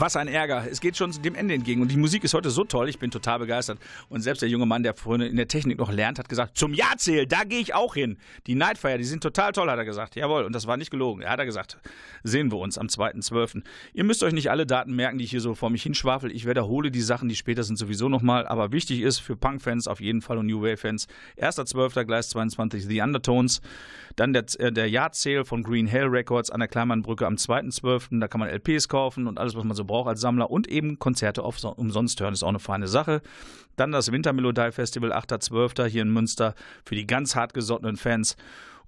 Was 0.01 0.15
ein 0.15 0.29
Ärger. 0.29 0.65
Es 0.71 0.79
geht 0.79 0.95
schon 0.95 1.11
dem 1.11 1.35
Ende 1.35 1.53
entgegen. 1.53 1.81
Und 1.81 1.91
die 1.91 1.97
Musik 1.97 2.23
ist 2.23 2.33
heute 2.33 2.51
so 2.51 2.63
toll. 2.63 2.87
Ich 2.87 2.99
bin 2.99 3.11
total 3.11 3.39
begeistert. 3.39 3.79
Und 4.07 4.21
selbst 4.21 4.41
der 4.41 4.47
junge 4.47 4.65
Mann, 4.65 4.81
der 4.81 4.93
vorhin 4.93 5.27
in 5.27 5.35
der 5.35 5.49
Technik 5.49 5.77
noch 5.77 5.91
lernt, 5.91 6.19
hat 6.19 6.29
gesagt, 6.29 6.57
zum 6.57 6.73
Jahrzähl, 6.73 7.25
da 7.25 7.43
gehe 7.43 7.59
ich 7.59 7.75
auch 7.75 7.95
hin. 7.95 8.17
Die 8.47 8.55
Nightfire, 8.55 8.97
die 8.97 9.03
sind 9.03 9.21
total 9.21 9.51
toll, 9.51 9.69
hat 9.69 9.77
er 9.77 9.83
gesagt. 9.83 10.15
Jawohl. 10.15 10.45
Und 10.45 10.55
das 10.55 10.67
war 10.67 10.77
nicht 10.77 10.89
gelogen. 10.89 11.21
Er 11.21 11.31
hat 11.31 11.39
er 11.39 11.45
gesagt. 11.45 11.79
Sehen 12.23 12.49
wir 12.49 12.59
uns 12.59 12.77
am 12.77 12.87
2.12. 12.87 13.61
Ihr 13.91 14.05
müsst 14.05 14.23
euch 14.23 14.31
nicht 14.31 14.49
alle 14.49 14.65
Daten 14.65 14.95
merken, 14.95 15.17
die 15.17 15.25
ich 15.25 15.31
hier 15.31 15.41
so 15.41 15.53
vor 15.53 15.69
mich 15.69 15.83
hinschwafel. 15.83 16.31
Ich 16.31 16.47
wiederhole 16.47 16.91
die 16.91 17.01
Sachen, 17.01 17.27
die 17.27 17.35
später 17.35 17.63
sind 17.63 17.75
sowieso 17.75 18.07
nochmal. 18.07 18.47
Aber 18.47 18.71
wichtig 18.71 19.01
ist 19.01 19.19
für 19.19 19.35
Punk-Fans 19.35 19.89
auf 19.89 19.99
jeden 19.99 20.21
Fall 20.21 20.37
und 20.37 20.45
New 20.45 20.61
Wave-Fans. 20.61 21.07
1.12. 21.41 22.05
Gleis 22.05 22.29
22 22.29 22.85
The 22.85 23.01
Undertones. 23.01 23.59
Dann 24.15 24.31
der, 24.31 24.45
äh, 24.59 24.71
der 24.71 24.89
Jahrzähl 24.89 25.43
von 25.43 25.61
Green 25.61 25.87
Hell 25.87 26.05
Records 26.05 26.49
an 26.51 26.61
der 26.61 26.69
Kleinmannbrücke 26.69 27.27
am 27.27 27.35
2.12. 27.35 28.17
Da 28.21 28.29
kann 28.29 28.39
man 28.39 28.47
LPs 28.47 28.87
kaufen 28.87 29.27
und 29.27 29.37
alles, 29.37 29.55
was 29.55 29.65
man 29.65 29.75
so 29.75 29.88
braucht 29.89 30.07
als 30.07 30.21
Sammler 30.21 30.51
und 30.51 30.67
eben 30.67 30.99
Konzerte 30.99 31.43
auf, 31.43 31.61
umsonst 31.63 32.21
hören, 32.21 32.33
ist 32.33 32.43
auch 32.43 32.49
eine 32.49 32.59
feine 32.59 32.87
Sache. 32.87 33.21
Dann 33.75 33.91
das 33.91 34.11
Wintermelodie 34.11 34.71
Festival 34.71 35.11
8.12. 35.11 35.87
hier 35.87 36.03
in 36.03 36.13
Münster 36.13 36.53
für 36.85 36.95
die 36.95 37.07
ganz 37.07 37.35
hartgesottenen 37.35 37.97
Fans. 37.97 38.37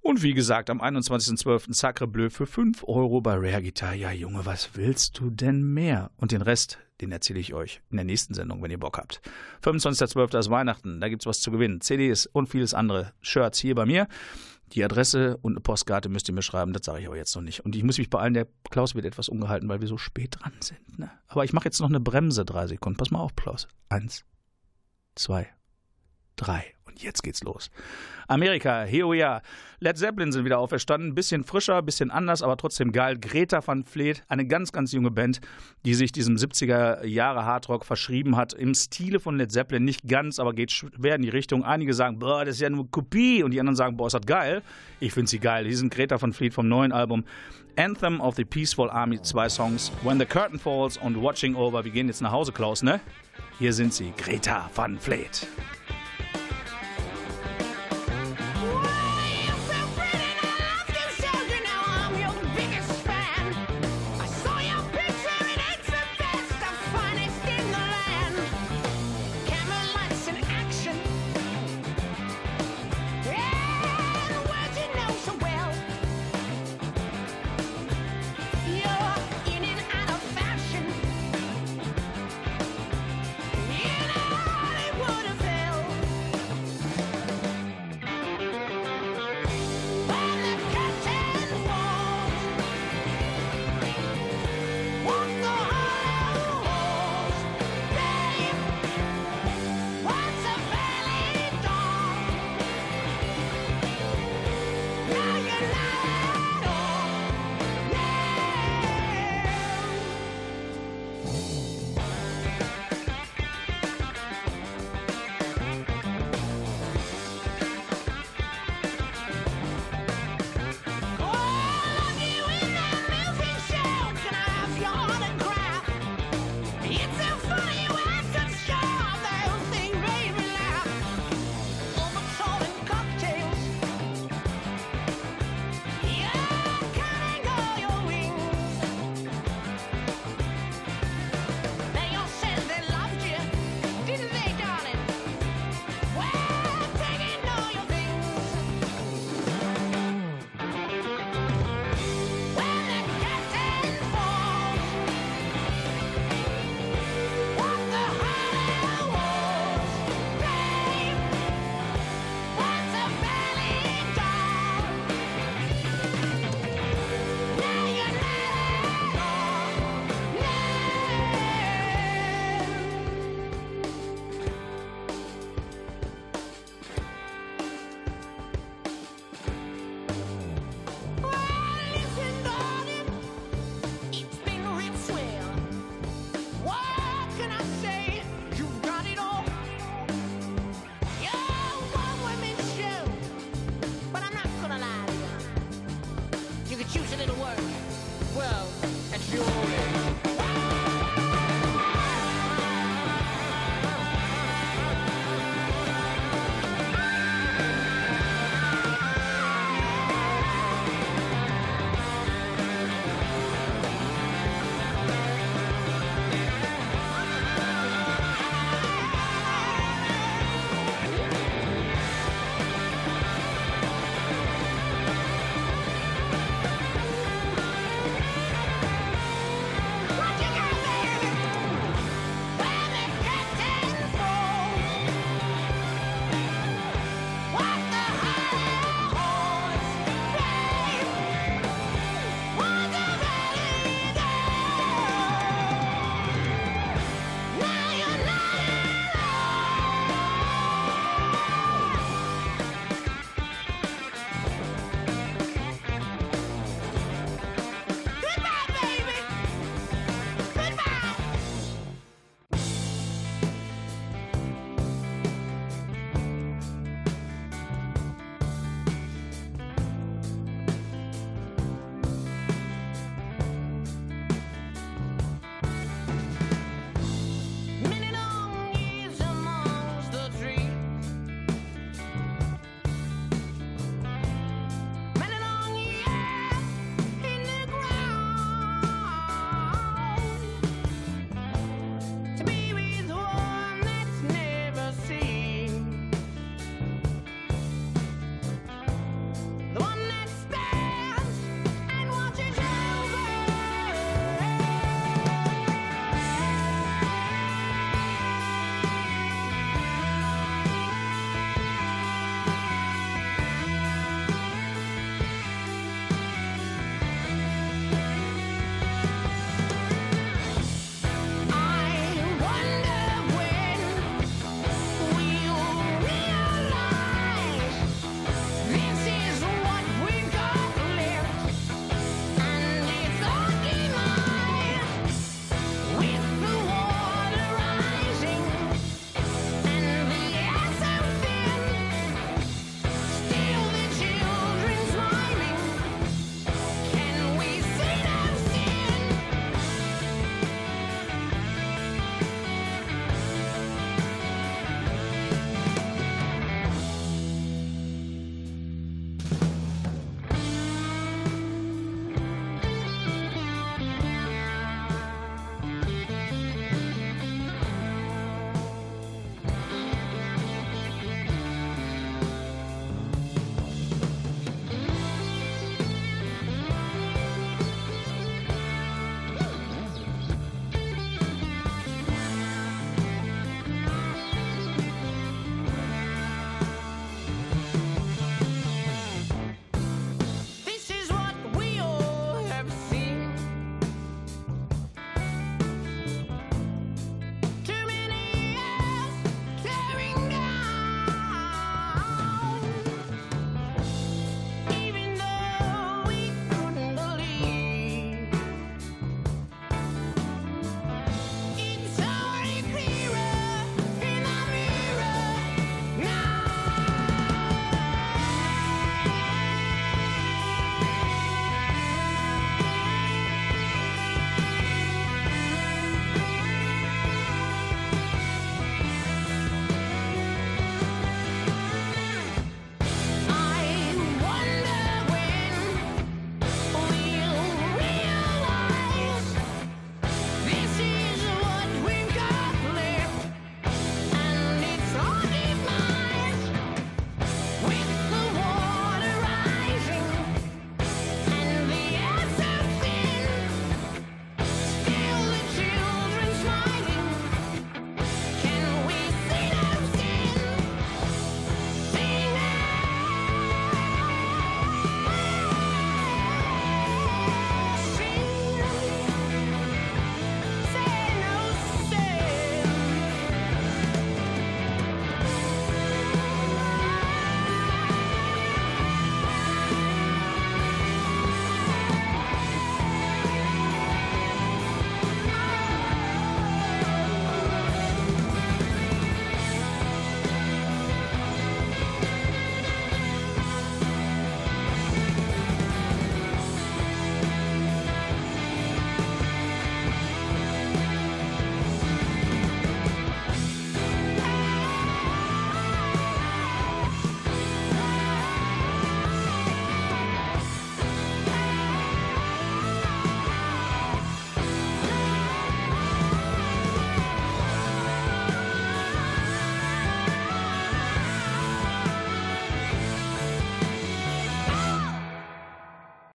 Und 0.02 0.24
wie 0.24 0.34
gesagt, 0.34 0.68
am 0.68 0.82
21.12. 0.82 1.72
Sacre 1.72 2.08
Bleu 2.08 2.28
für 2.28 2.44
5 2.44 2.82
Euro 2.88 3.20
bei 3.20 3.34
Rare 3.34 3.62
Guitar. 3.62 3.94
Ja, 3.94 4.10
Junge, 4.10 4.44
was 4.44 4.70
willst 4.74 5.20
du 5.20 5.30
denn 5.30 5.62
mehr? 5.62 6.10
Und 6.16 6.32
den 6.32 6.42
Rest, 6.42 6.78
den 7.00 7.12
erzähle 7.12 7.38
ich 7.38 7.54
euch 7.54 7.80
in 7.88 7.98
der 7.98 8.04
nächsten 8.04 8.34
Sendung, 8.34 8.60
wenn 8.62 8.72
ihr 8.72 8.80
Bock 8.80 8.98
habt. 8.98 9.20
25.12. 9.62 10.36
ist 10.36 10.50
Weihnachten, 10.50 11.00
da 11.00 11.08
gibt's 11.08 11.24
was 11.24 11.40
zu 11.40 11.52
gewinnen. 11.52 11.80
CDs 11.80 12.26
und 12.26 12.48
vieles 12.48 12.74
andere. 12.74 13.12
Shirts 13.20 13.60
hier 13.60 13.76
bei 13.76 13.86
mir. 13.86 14.08
Die 14.72 14.82
Adresse 14.82 15.36
und 15.36 15.52
eine 15.52 15.60
Postkarte 15.60 16.08
müsst 16.08 16.28
ihr 16.28 16.34
mir 16.34 16.42
schreiben, 16.42 16.72
das 16.72 16.84
sage 16.84 17.00
ich 17.00 17.06
aber 17.06 17.16
jetzt 17.16 17.36
noch 17.36 17.42
nicht. 17.42 17.60
Und 17.60 17.76
ich 17.76 17.84
muss 17.84 17.98
mich 17.98 18.10
beeilen, 18.10 18.34
der 18.34 18.48
Klaus 18.70 18.96
wird 18.96 19.04
etwas 19.04 19.28
ungehalten, 19.28 19.68
weil 19.68 19.82
wir 19.82 19.88
so 19.88 19.98
spät 19.98 20.36
dran 20.40 20.54
sind. 20.60 20.98
Ne? 20.98 21.12
Aber 21.28 21.44
ich 21.44 21.52
mache 21.52 21.66
jetzt 21.66 21.80
noch 21.80 21.88
eine 21.88 22.00
Bremse, 22.00 22.44
drei 22.44 22.66
Sekunden. 22.66 22.96
Pass 22.96 23.12
mal 23.12 23.20
auf, 23.20 23.36
Klaus. 23.36 23.68
Eins, 23.88 24.24
zwei, 25.14 25.48
drei. 26.34 26.74
Und 26.92 27.02
jetzt 27.02 27.22
geht's 27.22 27.42
los. 27.42 27.70
Amerika, 28.28 28.82
here 28.82 29.08
we 29.08 29.26
are. 29.26 29.40
Led 29.80 29.96
Zeppelin 29.96 30.30
sind 30.30 30.44
wieder 30.44 30.58
auferstanden. 30.58 31.14
Bisschen 31.14 31.42
frischer, 31.42 31.80
bisschen 31.82 32.10
anders, 32.10 32.42
aber 32.42 32.56
trotzdem 32.56 32.92
geil. 32.92 33.18
Greta 33.18 33.66
van 33.66 33.84
Fleet, 33.84 34.22
eine 34.28 34.46
ganz, 34.46 34.72
ganz 34.72 34.92
junge 34.92 35.10
Band, 35.10 35.40
die 35.84 35.94
sich 35.94 36.12
diesem 36.12 36.36
70er 36.36 37.04
Jahre 37.04 37.44
Hardrock 37.44 37.84
verschrieben 37.84 38.36
hat. 38.36 38.52
Im 38.52 38.74
Stile 38.74 39.20
von 39.20 39.38
Led 39.38 39.50
Zeppelin. 39.50 39.84
Nicht 39.84 40.06
ganz, 40.06 40.38
aber 40.38 40.52
geht 40.52 40.70
schwer 40.70 41.16
in 41.16 41.22
die 41.22 41.30
Richtung. 41.30 41.64
Einige 41.64 41.94
sagen, 41.94 42.18
boah, 42.18 42.44
das 42.44 42.56
ist 42.56 42.60
ja 42.60 42.70
nur 42.70 42.90
Kopie. 42.90 43.42
Und 43.42 43.52
die 43.52 43.60
anderen 43.60 43.76
sagen, 43.76 43.96
boah, 43.96 44.06
ist 44.06 44.12
das 44.12 44.26
geil. 44.26 44.62
Ich 45.00 45.12
finde 45.12 45.30
sie 45.30 45.38
geil. 45.38 45.64
Die 45.64 45.74
sind 45.74 45.92
Greta 45.92 46.20
van 46.20 46.32
Fleet 46.32 46.52
vom 46.52 46.68
neuen 46.68 46.92
Album. 46.92 47.24
Anthem 47.76 48.20
of 48.20 48.36
the 48.36 48.44
Peaceful 48.44 48.90
Army, 48.90 49.20
zwei 49.22 49.48
Songs. 49.48 49.90
When 50.02 50.18
the 50.18 50.26
Curtain 50.26 50.58
Falls 50.58 50.98
und 50.98 51.20
Watching 51.22 51.54
Over. 51.54 51.84
Wir 51.84 51.92
gehen 51.92 52.06
jetzt 52.06 52.20
nach 52.20 52.32
Hause, 52.32 52.52
Klaus, 52.52 52.82
ne? 52.82 53.00
Hier 53.58 53.72
sind 53.72 53.94
sie, 53.94 54.12
Greta 54.16 54.70
van 54.74 54.98
Fleet. 54.98 55.46